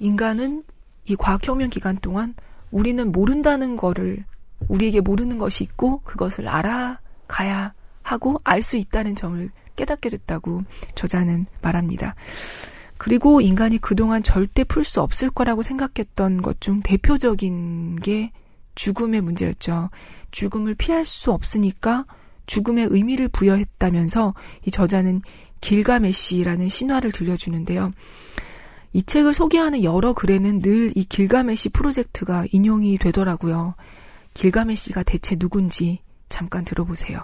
인간은 0.00 0.64
이 1.04 1.16
과학혁명 1.16 1.70
기간 1.70 1.96
동안 1.96 2.34
우리는 2.70 3.10
모른다는 3.10 3.76
거를 3.76 4.24
우리에게 4.68 5.00
모르는 5.00 5.38
것이 5.38 5.64
있고 5.64 6.00
그것을 6.00 6.48
알아가야 6.48 7.72
하고 8.02 8.40
알 8.44 8.62
수 8.62 8.76
있다는 8.76 9.14
점을 9.14 9.50
깨닫게 9.78 10.10
됐다고 10.10 10.62
저자는 10.94 11.46
말합니다. 11.62 12.14
그리고 12.98 13.40
인간이 13.40 13.78
그동안 13.78 14.22
절대 14.22 14.64
풀 14.64 14.84
수 14.84 15.00
없을 15.00 15.30
거라고 15.30 15.62
생각했던 15.62 16.42
것 16.42 16.60
중 16.60 16.80
대표적인 16.82 17.96
게 17.96 18.32
죽음의 18.74 19.20
문제였죠. 19.22 19.90
죽음을 20.32 20.74
피할 20.74 21.04
수 21.04 21.32
없으니까 21.32 22.04
죽음의 22.46 22.88
의미를 22.90 23.28
부여했다면서 23.28 24.34
이 24.66 24.70
저자는 24.70 25.20
길가메시라는 25.60 26.68
신화를 26.68 27.12
들려주는데요. 27.12 27.92
이 28.94 29.02
책을 29.02 29.34
소개하는 29.34 29.84
여러 29.84 30.12
글에는 30.12 30.60
늘 30.62 30.90
이 30.96 31.04
길가메시 31.04 31.68
프로젝트가 31.70 32.46
인용이 32.50 32.98
되더라고요. 32.98 33.74
길가메시가 34.34 35.02
대체 35.04 35.36
누군지 35.36 36.00
잠깐 36.28 36.64
들어보세요. 36.64 37.20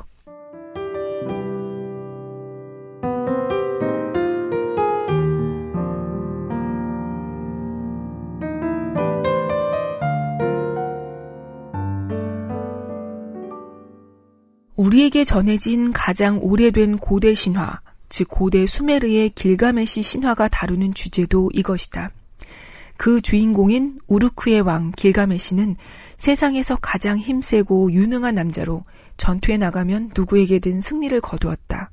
우리에게 14.95 15.25
전해진 15.25 15.93
가장 15.93 16.39
오래된 16.41 16.99
고대 16.99 17.35
신화, 17.35 17.81
즉 18.09 18.29
고대 18.31 18.65
수메르의 18.65 19.31
길가메시 19.31 20.03
신화가 20.03 20.47
다루는 20.47 20.95
주제도 20.95 21.51
이것이다. 21.53 22.13
그 22.97 23.21
주인공인 23.21 23.99
우르크의 24.07 24.61
왕 24.61 24.93
길가메시는 24.93 25.75
세상에서 26.17 26.79
가장 26.81 27.19
힘세고 27.19 27.91
유능한 27.91 28.37
남자로 28.37 28.85
전투에 29.17 29.57
나가면 29.57 30.13
누구에게든 30.17 30.81
승리를 30.81 31.21
거두었다. 31.21 31.91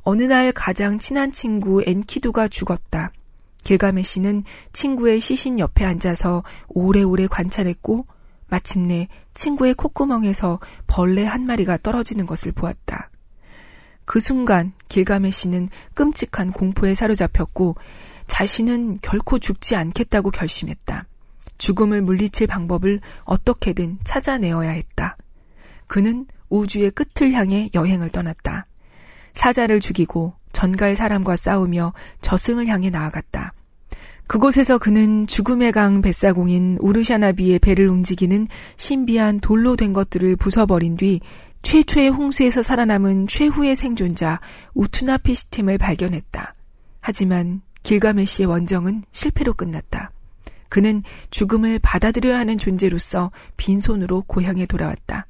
어느 0.00 0.22
날 0.22 0.50
가장 0.52 0.98
친한 0.98 1.30
친구 1.30 1.82
엔키두가 1.84 2.48
죽었다. 2.48 3.12
길가메시는 3.64 4.44
친구의 4.72 5.20
시신 5.20 5.58
옆에 5.58 5.84
앉아서 5.84 6.42
오래오래 6.68 7.26
관찰했고 7.26 8.06
마침내 8.48 9.08
친구의 9.34 9.74
콧구멍에서 9.74 10.60
벌레 10.86 11.24
한 11.24 11.46
마리가 11.46 11.78
떨어지는 11.78 12.26
것을 12.26 12.52
보았다. 12.52 13.10
그 14.04 14.20
순간 14.20 14.72
길가메시는 14.88 15.70
끔찍한 15.94 16.52
공포에 16.52 16.94
사로잡혔고 16.94 17.76
자신은 18.26 18.98
결코 19.02 19.38
죽지 19.38 19.76
않겠다고 19.76 20.30
결심했다. 20.30 21.06
죽음을 21.58 22.02
물리칠 22.02 22.46
방법을 22.46 23.00
어떻게든 23.24 23.98
찾아내어야 24.04 24.70
했다. 24.70 25.16
그는 25.86 26.26
우주의 26.48 26.90
끝을 26.90 27.32
향해 27.32 27.70
여행을 27.74 28.10
떠났다. 28.10 28.66
사자를 29.34 29.80
죽이고 29.80 30.34
전갈 30.52 30.94
사람과 30.94 31.36
싸우며 31.36 31.92
저승을 32.20 32.66
향해 32.68 32.90
나아갔다. 32.90 33.52
그곳에서 34.26 34.78
그는 34.78 35.26
죽음의 35.26 35.72
강 35.72 36.00
뱃사공인 36.00 36.78
우르샤나비의 36.80 37.58
배를 37.58 37.88
움직이는 37.88 38.46
신비한 38.76 39.40
돌로 39.40 39.76
된 39.76 39.92
것들을 39.92 40.36
부숴버린 40.36 40.98
뒤 40.98 41.20
최초의 41.62 42.10
홍수에서 42.10 42.62
살아남은 42.62 43.26
최후의 43.26 43.76
생존자 43.76 44.40
우투나피시템을 44.74 45.78
발견했다. 45.78 46.54
하지만 47.00 47.62
길가메시의 47.82 48.46
원정은 48.46 49.04
실패로 49.12 49.54
끝났다. 49.54 50.10
그는 50.68 51.02
죽음을 51.30 51.78
받아들여야 51.78 52.38
하는 52.38 52.58
존재로서 52.58 53.30
빈손으로 53.56 54.24
고향에 54.26 54.66
돌아왔다. 54.66 55.26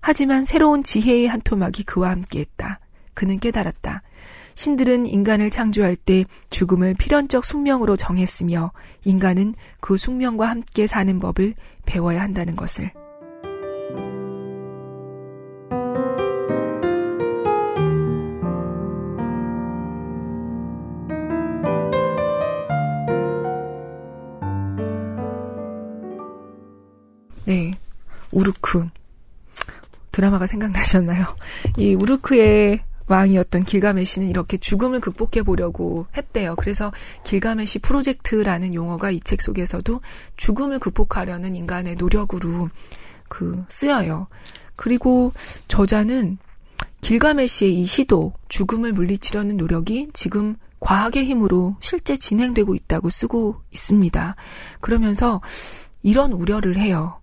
하지만 0.00 0.44
새로운 0.44 0.82
지혜의 0.84 1.26
한 1.26 1.40
토막이 1.40 1.82
그와 1.82 2.10
함께했다. 2.10 2.80
그는 3.14 3.38
깨달았다. 3.38 4.02
신들은 4.58 5.06
인간을 5.06 5.50
창조할 5.50 5.94
때 5.94 6.24
죽음을 6.50 6.94
필연적 6.94 7.44
숙명으로 7.44 7.94
정했으며 7.94 8.72
인간은 9.04 9.54
그 9.78 9.96
숙명과 9.96 10.46
함께 10.48 10.88
사는 10.88 11.20
법을 11.20 11.54
배워야 11.86 12.20
한다는 12.22 12.56
것을. 12.56 12.90
네. 27.44 27.70
우르크. 28.32 28.88
드라마가 30.10 30.46
생각나셨나요? 30.46 31.26
이 31.76 31.94
우르크의 31.94 32.80
왕이었던 33.08 33.64
길가메시는 33.64 34.28
이렇게 34.28 34.56
죽음을 34.56 35.00
극복해 35.00 35.42
보려고 35.42 36.06
했대요. 36.16 36.54
그래서 36.56 36.92
길가메시 37.24 37.80
프로젝트라는 37.80 38.74
용어가 38.74 39.10
이 39.10 39.20
책 39.20 39.42
속에서도 39.42 40.00
죽음을 40.36 40.78
극복하려는 40.78 41.54
인간의 41.54 41.96
노력으로 41.96 42.70
그 43.28 43.64
쓰여요. 43.68 44.28
그리고 44.76 45.32
저자는 45.68 46.38
길가메시의 47.00 47.80
이 47.80 47.84
시도, 47.86 48.32
죽음을 48.48 48.92
물리치려는 48.92 49.56
노력이 49.56 50.08
지금 50.14 50.56
과학의 50.80 51.24
힘으로 51.24 51.76
실제 51.80 52.16
진행되고 52.16 52.74
있다고 52.74 53.10
쓰고 53.10 53.60
있습니다. 53.72 54.36
그러면서 54.80 55.40
이런 56.02 56.32
우려를 56.32 56.76
해요. 56.76 57.17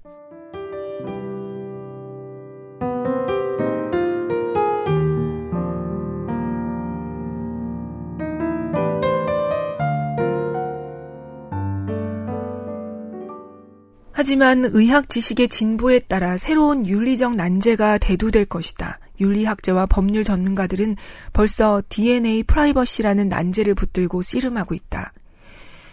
하지만 14.26 14.66
의학 14.66 15.08
지식의 15.08 15.50
진보에 15.50 16.00
따라 16.00 16.36
새로운 16.38 16.88
윤리적 16.88 17.36
난제가 17.36 18.00
대두될 18.00 18.46
것이다. 18.46 18.98
윤리학자와 19.20 19.86
법률 19.86 20.24
전문가들은 20.24 20.96
벌써 21.32 21.84
DNA 21.90 22.42
프라이버시라는 22.42 23.30
난제를 23.30 23.76
붙들고 23.76 24.24
씨름하고 24.24 24.74
있다. 24.74 25.14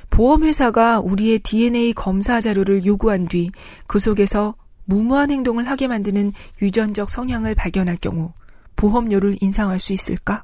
보험회사가 0.09 1.01
우리의 1.01 1.41
DNA 1.41 1.93
검사 1.93 2.41
자료를 2.41 2.87
요구한 2.87 3.29
뒤 3.29 3.51
그 3.87 4.01
속에서 4.01 4.55
무모한 4.87 5.31
행동을 5.31 5.69
하게 5.69 5.87
만드는 5.87 6.33
유전적 6.63 7.11
성향을 7.11 7.55
발견할 7.55 7.99
경우 7.99 8.33
보험료를 8.77 9.37
인상할 9.43 9.79
수 9.79 9.93
있을까? 9.93 10.43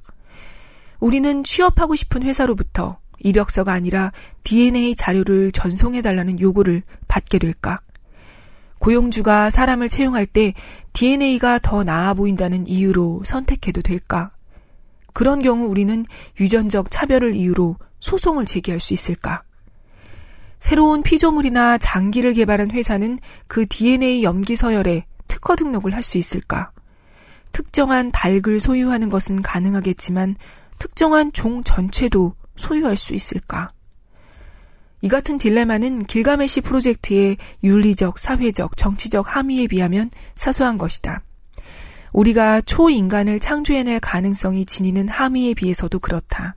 우리는 1.01 1.42
취업하고 1.42 1.94
싶은 1.94 2.22
회사로부터 2.22 2.98
이력서가 3.20 3.72
아니라 3.72 4.12
DNA 4.44 4.94
자료를 4.94 5.52
전송해달라는 5.52 6.40
요구를 6.40 6.83
받게 7.09 7.38
될까? 7.38 7.81
고용주가 8.78 9.50
사람을 9.50 9.88
채용할 9.88 10.24
때 10.26 10.54
DNA가 10.92 11.59
더 11.59 11.85
나아 11.85 12.14
보인다는 12.14 12.66
이유로 12.66 13.22
선택해도 13.24 13.83
될까? 13.83 14.31
그런 15.12 15.42
경우 15.42 15.66
우리는 15.66 16.04
유전적 16.38 16.90
차별을 16.90 17.35
이유로 17.35 17.76
소송을 18.00 18.44
제기할 18.44 18.78
수 18.78 18.94
있을까? 18.94 19.42
새로운 20.61 21.02
피조물이나 21.02 21.78
장기를 21.78 22.35
개발한 22.35 22.70
회사는 22.70 23.18
그 23.46 23.66
DNA 23.66 24.22
염기 24.22 24.57
서열에 24.57 25.07
특허 25.28 25.57
등록을 25.57 25.94
할 25.94 26.02
수 26.02 26.18
있을까? 26.18 26.72
특정한 27.52 28.11
닭을 28.12 28.61
소유하는 28.61 29.09
것은 29.09 29.42
가능하겠지만 29.42 30.36
특정한 30.78 31.32
종 31.32 31.64
전체도 31.64 32.34
소유할 32.59 32.96
수 32.96 33.14
있을까? 33.14 33.68
이 35.00 35.09
같은 35.09 35.38
딜레마는 35.38 36.04
길가메시 36.06 36.62
프로젝트의 36.62 37.36
윤리적, 37.62 38.18
사회적, 38.18 38.76
정치적 38.76 39.36
함의에 39.36 39.68
비하면 39.68 40.11
사소한 40.34 40.76
것이다. 40.76 41.22
우리가 42.12 42.61
초인간을 42.62 43.38
창조해낼 43.38 44.00
가능성이 44.00 44.64
지니는 44.64 45.09
함의에 45.09 45.54
비해서도 45.54 46.00
그렇다. 46.00 46.56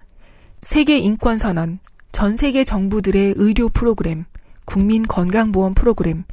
세계 0.61 0.97
인권 0.97 1.37
선언, 1.37 1.79
전 2.11 2.35
세계 2.35 2.63
정부들의 2.63 3.35
의료 3.37 3.69
프로그램, 3.69 4.25
국민 4.65 5.03
건강보험 5.03 5.73
프로그램, 5.73 6.23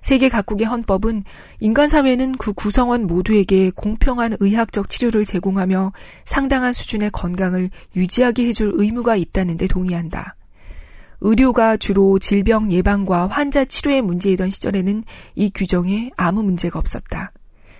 세계 0.00 0.28
각국의 0.28 0.66
헌법은 0.66 1.24
인간 1.60 1.88
사회는 1.88 2.36
그 2.36 2.52
구성원 2.52 3.06
모두에게 3.06 3.70
공평한 3.70 4.36
의학적 4.40 4.88
치료를 4.88 5.24
제공하며 5.24 5.92
상당한 6.24 6.72
수준의 6.72 7.10
건강을 7.10 7.70
유지하게 7.96 8.46
해줄 8.46 8.72
의무가 8.74 9.16
있다는 9.16 9.56
데 9.56 9.66
동의한다. 9.66 10.36
의료가 11.20 11.76
주로 11.76 12.18
질병 12.18 12.70
예방과 12.70 13.26
환자 13.26 13.64
치료의 13.64 14.02
문제이던 14.02 14.50
시절에는 14.50 15.02
이 15.34 15.50
규정에 15.52 16.10
아무 16.16 16.42
문제가 16.44 16.78
없었다. 16.78 17.32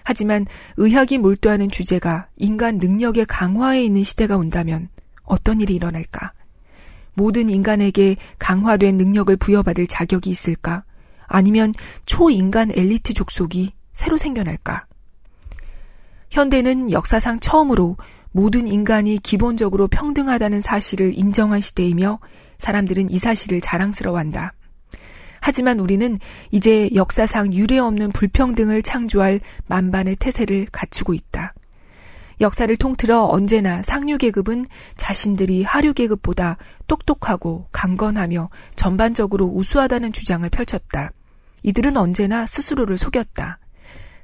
하지만 0.04 0.46
의학이 0.76 1.18
몰두하는 1.18 1.70
주제가 1.70 2.28
인간 2.36 2.78
능력의 2.78 3.26
강화에 3.26 3.84
있는 3.84 4.02
시대가 4.02 4.36
온다면 4.36 4.88
어떤 5.22 5.60
일이 5.60 5.74
일어날까? 5.74 6.32
모든 7.18 7.50
인간에게 7.50 8.16
강화된 8.38 8.96
능력을 8.96 9.36
부여받을 9.36 9.88
자격이 9.88 10.30
있을까? 10.30 10.84
아니면 11.26 11.74
초인간 12.06 12.70
엘리트 12.70 13.12
족속이 13.12 13.72
새로 13.92 14.16
생겨날까? 14.16 14.86
현대는 16.30 16.92
역사상 16.92 17.40
처음으로 17.40 17.96
모든 18.30 18.68
인간이 18.68 19.18
기본적으로 19.18 19.88
평등하다는 19.88 20.60
사실을 20.60 21.12
인정한 21.18 21.60
시대이며 21.60 22.20
사람들은 22.58 23.10
이 23.10 23.18
사실을 23.18 23.60
자랑스러워한다. 23.60 24.52
하지만 25.40 25.80
우리는 25.80 26.18
이제 26.52 26.88
역사상 26.94 27.52
유례 27.52 27.78
없는 27.78 28.12
불평등을 28.12 28.82
창조할 28.82 29.40
만반의 29.66 30.16
태세를 30.16 30.66
갖추고 30.70 31.14
있다. 31.14 31.54
역사를 32.40 32.74
통틀어 32.76 33.24
언제나 33.24 33.82
상류계급은 33.82 34.66
자신들이 34.96 35.64
하류계급보다 35.64 36.56
똑똑하고 36.86 37.68
강건하며 37.72 38.50
전반적으로 38.76 39.46
우수하다는 39.46 40.12
주장을 40.12 40.48
펼쳤다. 40.48 41.10
이들은 41.62 41.96
언제나 41.96 42.46
스스로를 42.46 42.96
속였다. 42.96 43.58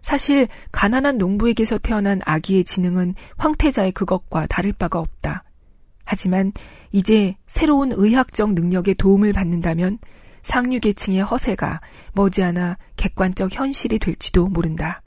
사실 0.03 0.49
가난한 0.71 1.19
농부에게서 1.19 1.79
태어난 1.79 2.21
아기의 2.25 2.65
지능은 2.65 3.15
황태자의 3.39 3.93
그것과 3.93 4.47
다를 4.47 4.73
바가 4.73 5.01
없다. 5.01 5.45
하지만 6.05 6.53
이제 6.93 7.37
새로운 7.47 7.91
의학적 7.93 8.53
능력의 8.53 8.97
도움을 8.97 9.33
받는다면 9.33 9.99
상류 10.43 10.81
계층의 10.81 11.23
허세가 11.23 11.81
머지않아 12.12 12.77
객관적 12.97 13.59
현실이 13.59 13.99
될지도 13.99 14.47
모른다. 14.49 15.04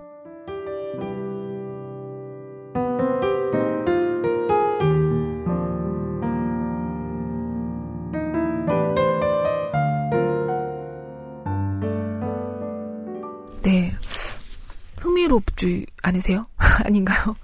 않으세요? 16.17 16.47
아닌가요? 16.83 17.35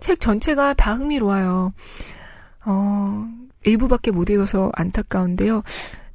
책 0.00 0.20
전체가 0.20 0.74
다 0.74 0.94
흥미로워요. 0.94 1.72
어, 2.64 3.20
일부밖에 3.64 4.10
못 4.10 4.30
읽어서 4.30 4.70
안타까운데요. 4.74 5.62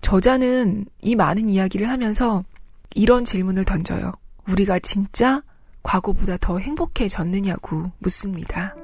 저자는 0.02 0.86
이 1.02 1.16
많은 1.16 1.50
이야기를 1.50 1.90
하면서 1.90 2.44
이런 2.94 3.26
질문을 3.26 3.64
던져요. 3.66 4.12
우리가 4.50 4.80
진짜 4.80 5.42
과거보다 5.84 6.38
더 6.38 6.58
행복해졌느냐고 6.60 7.92
묻습니다. 8.00 8.76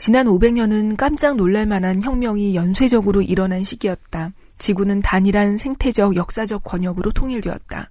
지난 0.00 0.24
500년은 0.28 0.96
깜짝 0.96 1.36
놀랄 1.36 1.66
만한 1.66 2.00
혁명이 2.02 2.54
연쇄적으로 2.54 3.20
일어난 3.20 3.62
시기였다. 3.62 4.32
지구는 4.56 5.00
단일한 5.00 5.58
생태적 5.58 6.16
역사적 6.16 6.64
권역으로 6.64 7.10
통일되었다. 7.10 7.90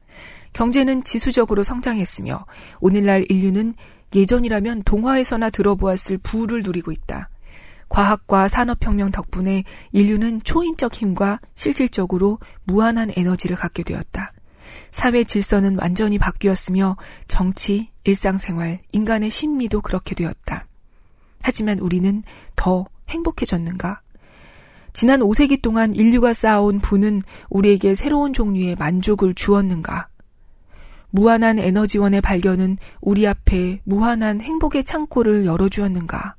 경제는 0.53 1.03
지수적으로 1.03 1.61
성장했으며 1.61 2.47
오늘날 2.79 3.27
인류는 3.29 3.75
예전이라면 4.15 4.81
동화에서나 4.85 5.51
들어보았을 5.51 6.17
부를 6.17 6.63
누리고 6.63 6.91
있다. 6.91 7.29
과학과 7.89 8.47
산업혁명 8.47 9.11
덕분에 9.11 9.63
인류는 9.91 10.41
초인적 10.43 10.95
힘과 10.95 11.39
실질적으로 11.53 12.39
무한한 12.63 13.11
에너지를 13.15 13.55
갖게 13.55 13.83
되었다. 13.83 14.33
사회 14.89 15.23
질서는 15.23 15.77
완전히 15.79 16.17
바뀌었으며 16.17 16.97
정치, 17.27 17.91
일상생활, 18.03 18.79
인간의 18.93 19.29
심리도 19.29 19.81
그렇게 19.81 20.15
되었다. 20.15 20.65
하지만 21.41 21.79
우리는 21.79 22.23
더 22.55 22.85
행복해졌는가? 23.09 24.01
지난 24.93 25.19
5세기 25.21 25.61
동안 25.61 25.93
인류가 25.93 26.33
쌓아온 26.33 26.79
부는 26.79 27.21
우리에게 27.49 27.95
새로운 27.95 28.33
종류의 28.33 28.75
만족을 28.75 29.33
주었는가? 29.33 30.09
무한한 31.11 31.59
에너지원의 31.59 32.21
발견은 32.21 32.77
우리 33.01 33.27
앞에 33.27 33.81
무한한 33.83 34.41
행복의 34.41 34.83
창고를 34.83 35.45
열어주었는가? 35.45 36.35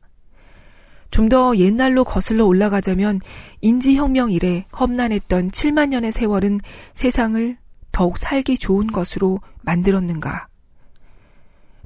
좀 1.10 1.28
더 1.28 1.56
옛날로 1.56 2.04
거슬러 2.04 2.44
올라가자면 2.44 3.20
인지혁명 3.60 4.32
이래 4.32 4.66
험난했던 4.78 5.50
7만 5.50 5.88
년의 5.90 6.12
세월은 6.12 6.60
세상을 6.94 7.56
더욱 7.92 8.18
살기 8.18 8.58
좋은 8.58 8.86
것으로 8.86 9.40
만들었는가? 9.62 10.49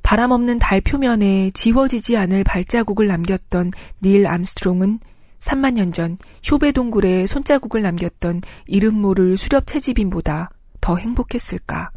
바람 0.05 0.31
없는 0.33 0.59
달 0.59 0.83
표면에 0.83 1.51
지워지지 1.55 2.17
않을 2.19 2.45
발자국을 2.45 3.07
남겼던 3.09 3.73
닐 4.03 4.27
암스트롱은 4.27 5.01
3만 5.41 5.73
년 5.73 5.93
전 5.93 6.17
쇼베 6.43 6.73
동굴에 6.73 7.27
손자국을 7.27 7.83
남겼던 7.83 8.43
이름 8.67 8.95
모를 8.95 9.37
수렵 9.39 9.67
채집인보다 9.67 10.51
더 10.83 10.97
행복했을까? 10.97 11.91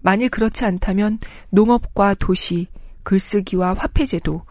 만일 0.00 0.28
그렇지 0.28 0.64
않다면 0.64 1.18
농업과 1.50 2.14
도시, 2.14 2.68
글쓰기와 3.02 3.74
화폐제도, 3.74 4.42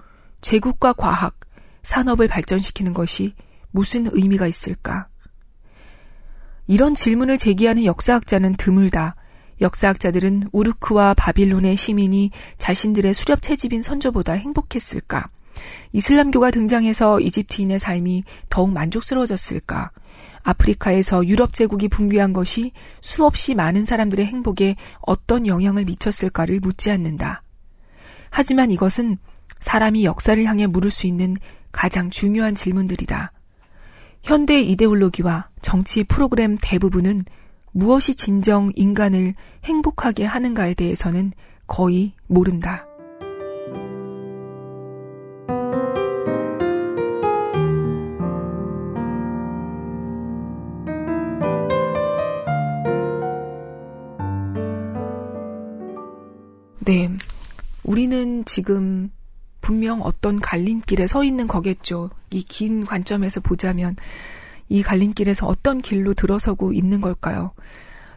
제국과 0.41 0.93
과학, 0.93 1.39
산업을 1.83 2.27
발전시키는 2.27 2.93
것이 2.93 3.33
무슨 3.71 4.07
의미가 4.11 4.45
있을까? 4.45 5.07
이런 6.67 6.95
질문을 6.95 7.37
제기하는 7.37 7.85
역사학자는 7.85 8.55
드물다. 8.57 9.15
역사학자들은 9.61 10.49
우르크와 10.51 11.13
바빌론의 11.13 11.75
시민이 11.77 12.31
자신들의 12.57 13.13
수렵 13.13 13.41
채집인 13.41 13.81
선조보다 13.81 14.33
행복했을까? 14.33 15.29
이슬람교가 15.91 16.51
등장해서 16.51 17.19
이집트인의 17.19 17.79
삶이 17.79 18.23
더욱 18.49 18.71
만족스러워졌을까? 18.71 19.91
아프리카에서 20.43 21.25
유럽 21.27 21.53
제국이 21.53 21.87
붕괴한 21.87 22.33
것이 22.33 22.71
수없이 23.01 23.55
많은 23.55 23.85
사람들의 23.85 24.25
행복에 24.25 24.75
어떤 24.99 25.47
영향을 25.47 25.85
미쳤을까를 25.85 26.59
묻지 26.59 26.91
않는다. 26.91 27.43
하지만 28.29 28.71
이것은 28.71 29.17
사람이 29.59 30.03
역사를 30.03 30.43
향해 30.43 30.67
물을 30.67 30.91
수 30.91 31.07
있는 31.07 31.37
가장 31.71 32.09
중요한 32.09 32.55
질문들이다. 32.55 33.31
현대 34.23 34.61
이데올로기와 34.61 35.49
정치 35.61 36.03
프로그램 36.03 36.57
대부분은 36.61 37.25
무엇이 37.73 38.15
진정 38.15 38.71
인간을 38.75 39.33
행복하게 39.65 40.25
하는가에 40.25 40.73
대해서는 40.75 41.33
거의 41.67 42.13
모른다. 42.27 42.85
네. 56.85 57.09
우리는 57.83 58.43
지금 58.45 59.09
분명 59.61 60.01
어떤 60.01 60.39
갈림길에 60.39 61.07
서 61.07 61.23
있는 61.23 61.47
거겠죠. 61.47 62.09
이 62.31 62.43
긴 62.43 62.85
관점에서 62.85 63.39
보자면 63.41 63.95
이 64.69 64.81
갈림길에서 64.83 65.47
어떤 65.47 65.81
길로 65.81 66.13
들어서고 66.13 66.73
있는 66.73 67.01
걸까요? 67.01 67.51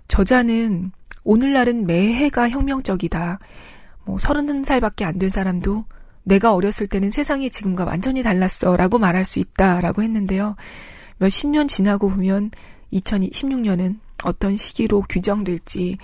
저자는 0.08 0.92
오늘날은 1.24 1.86
매해가 1.86 2.48
혁명적이다. 2.50 3.38
뭐 4.04 4.18
서른 4.18 4.62
살밖에 4.64 5.04
안 5.04 5.18
된 5.18 5.28
사람도 5.28 5.84
내가 6.22 6.54
어렸을 6.54 6.86
때는 6.86 7.10
세상이 7.10 7.50
지금과 7.50 7.84
완전히 7.84 8.22
달랐어 8.22 8.76
라고 8.76 8.98
말할 8.98 9.24
수 9.24 9.38
있다라고 9.38 10.02
했는데요. 10.02 10.56
몇 11.18 11.28
십 11.30 11.50
년 11.50 11.68
지나고 11.68 12.08
보면 12.10 12.50
2016년은 12.92 13.98
어떤 14.24 14.56
시기로 14.56 15.02
규정될지 15.08 15.98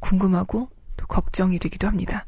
궁금하고 0.00 0.68
또 0.96 1.06
걱정이 1.06 1.58
되기도 1.58 1.86
합니다. 1.88 2.26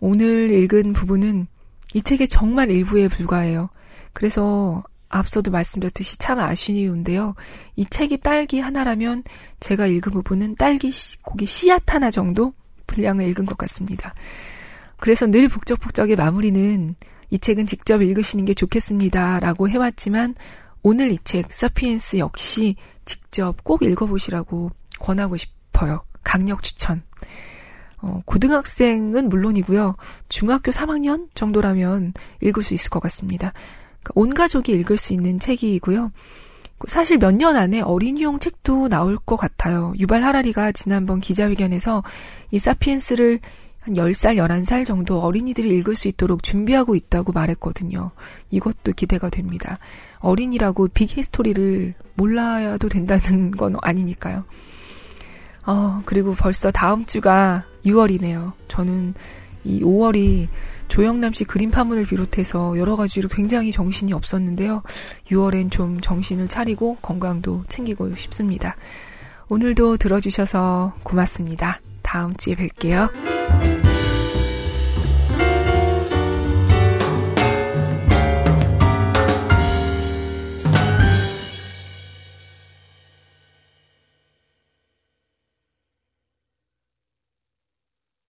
오늘 0.00 0.50
읽은 0.50 0.92
부분은 0.92 1.46
이 1.94 2.02
책의 2.02 2.28
정말 2.28 2.70
일부에 2.70 3.08
불과해요. 3.08 3.68
그래서 4.12 4.82
앞서도 5.12 5.50
말씀드렸듯이 5.50 6.18
참 6.18 6.40
아쉬운데요. 6.40 7.34
이 7.76 7.84
책이 7.84 8.18
딸기 8.18 8.58
하나라면 8.60 9.22
제가 9.60 9.86
읽은 9.86 10.12
부분은 10.12 10.56
딸기 10.56 10.90
고기 11.22 11.46
씨앗 11.46 11.82
하나 11.86 12.10
정도 12.10 12.54
분량을 12.86 13.28
읽은 13.28 13.44
것 13.44 13.56
같습니다. 13.58 14.14
그래서 14.98 15.26
늘 15.26 15.48
북적북적의 15.48 16.16
마무리는 16.16 16.94
이 17.30 17.38
책은 17.38 17.66
직접 17.66 18.02
읽으시는 18.02 18.44
게 18.44 18.54
좋겠습니다. 18.54 19.40
라고 19.40 19.68
해왔지만 19.68 20.34
오늘 20.82 21.12
이 21.12 21.18
책, 21.22 21.52
사피엔스 21.52 22.18
역시 22.18 22.76
직접 23.04 23.62
꼭 23.64 23.82
읽어보시라고 23.82 24.70
권하고 24.98 25.36
싶어요. 25.36 26.04
강력 26.24 26.62
추천. 26.62 27.02
어, 27.98 28.20
고등학생은 28.24 29.28
물론이고요. 29.28 29.96
중학교 30.28 30.70
3학년 30.70 31.28
정도라면 31.34 32.14
읽을 32.40 32.62
수 32.62 32.74
있을 32.74 32.90
것 32.90 33.00
같습니다. 33.00 33.52
그러니까 34.02 34.12
온 34.14 34.34
가족이 34.34 34.72
읽을 34.72 34.96
수 34.96 35.12
있는 35.12 35.38
책이고요. 35.38 36.12
사실 36.88 37.18
몇 37.18 37.32
년 37.36 37.56
안에 37.56 37.80
어린이용 37.80 38.40
책도 38.40 38.88
나올 38.88 39.16
것 39.16 39.36
같아요. 39.36 39.92
유발 39.98 40.24
하라리가 40.24 40.72
지난번 40.72 41.20
기자회견에서 41.20 42.02
이 42.50 42.58
사피엔스를 42.58 43.38
한 43.80 43.94
10살, 43.94 44.36
11살 44.36 44.86
정도 44.86 45.20
어린이들이 45.20 45.68
읽을 45.78 45.96
수 45.96 46.06
있도록 46.08 46.42
준비하고 46.42 46.94
있다고 46.94 47.32
말했거든요. 47.32 48.10
이것도 48.50 48.92
기대가 48.96 49.28
됩니다. 49.28 49.78
어린이라고 50.18 50.88
빅 50.88 51.16
히스토리를 51.16 51.94
몰라도 52.14 52.88
된다는 52.88 53.50
건 53.58 53.76
아니니까요. 53.80 54.44
어, 55.66 56.02
그리고 56.04 56.34
벌써 56.34 56.70
다음 56.70 57.04
주가 57.06 57.64
6월이네요. 57.84 58.52
저는 58.68 59.14
이 59.64 59.80
5월이 59.82 60.48
조영남 60.92 61.32
씨 61.32 61.44
그림 61.44 61.70
파문을 61.70 62.04
비롯해서 62.04 62.76
여러 62.76 62.96
가지로 62.96 63.30
굉장히 63.30 63.72
정신이 63.72 64.12
없었는데요. 64.12 64.82
6월엔 65.30 65.70
좀 65.70 65.98
정신을 66.02 66.48
차리고 66.48 66.98
건강도 67.00 67.64
챙기고 67.66 68.14
싶습니다. 68.16 68.76
오늘도 69.48 69.96
들어주셔서 69.96 70.92
고맙습니다. 71.02 71.80
다음 72.02 72.36
주에 72.36 72.54
뵐게요. 72.56 73.10